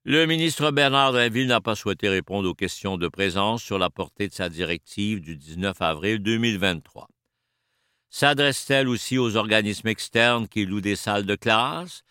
Le 0.05 0.27
ministre 0.27 0.71
Bernard 0.71 1.13
Drinville 1.13 1.49
n'a 1.49 1.61
pas 1.61 1.75
souhaité 1.75 2.09
répondre 2.09 2.49
aux 2.49 2.55
questions 2.55 2.97
de 2.97 3.09
présence 3.09 3.63
sur 3.63 3.79
la 3.79 3.91
portée 3.91 4.29
de 4.29 4.33
sa 4.33 4.49
directive 4.49 5.21
du 5.21 5.37
19 5.37 5.81
avril 5.83 6.19
2023. 6.21 7.09
S'adresse-t-elle 8.11 8.89
aussi 8.89 9.19
aux 9.19 9.37
organismes 9.37 9.89
externes 9.89 10.47
qui 10.47 10.65
louent 10.65 10.81
des 10.81 10.97
salles 10.97 11.27
de 11.27 11.35
classe? 11.35 12.05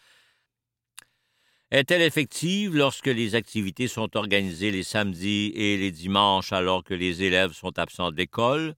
Est-elle 1.69 2.01
effective 2.01 2.75
lorsque 2.75 3.07
les 3.07 3.35
activités 3.35 3.87
sont 3.87 4.17
organisées 4.17 4.71
les 4.71 4.83
samedis 4.83 5.53
et 5.55 5.77
les 5.77 5.91
dimanches 5.91 6.51
alors 6.51 6.83
que 6.83 6.93
les 6.93 7.23
élèves 7.23 7.53
sont 7.53 7.79
absents 7.79 8.11
d'école? 8.11 8.75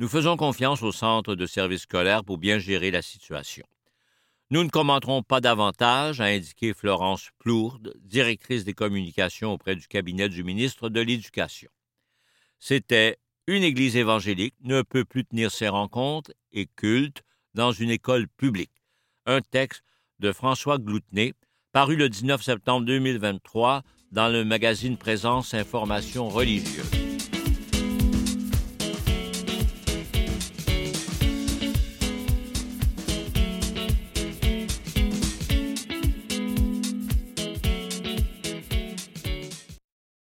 Nous 0.00 0.08
faisons 0.08 0.38
confiance 0.38 0.82
au 0.82 0.92
centre 0.92 1.34
de 1.34 1.44
services 1.44 1.82
scolaires 1.82 2.24
pour 2.24 2.38
bien 2.38 2.58
gérer 2.58 2.90
la 2.90 3.02
situation. 3.02 3.66
Nous 4.50 4.64
ne 4.64 4.70
commenterons 4.70 5.22
pas 5.22 5.42
davantage, 5.42 6.22
a 6.22 6.24
indiqué 6.24 6.72
Florence 6.72 7.28
Plourde, 7.38 7.92
directrice 8.00 8.64
des 8.64 8.72
communications 8.72 9.52
auprès 9.52 9.76
du 9.76 9.86
cabinet 9.88 10.30
du 10.30 10.42
ministre 10.42 10.88
de 10.88 11.02
l'Éducation. 11.02 11.68
C'était 12.58 13.18
Une 13.46 13.62
Église 13.62 13.94
évangélique 13.94 14.54
ne 14.62 14.80
peut 14.80 15.04
plus 15.04 15.26
tenir 15.26 15.50
ses 15.50 15.68
rencontres 15.68 16.32
et 16.50 16.64
cultes 16.64 17.22
dans 17.52 17.72
une 17.72 17.90
école 17.90 18.26
publique. 18.26 18.72
Un 19.26 19.42
texte 19.42 19.84
de 20.18 20.32
François 20.32 20.78
Gloutenay, 20.78 21.34
paru 21.72 21.96
le 21.96 22.08
19 22.08 22.42
septembre 22.42 22.86
2023 22.86 23.82
dans 24.12 24.28
le 24.28 24.46
magazine 24.46 24.96
Présence 24.96 25.52
Information 25.52 26.30
religieuse. 26.30 26.99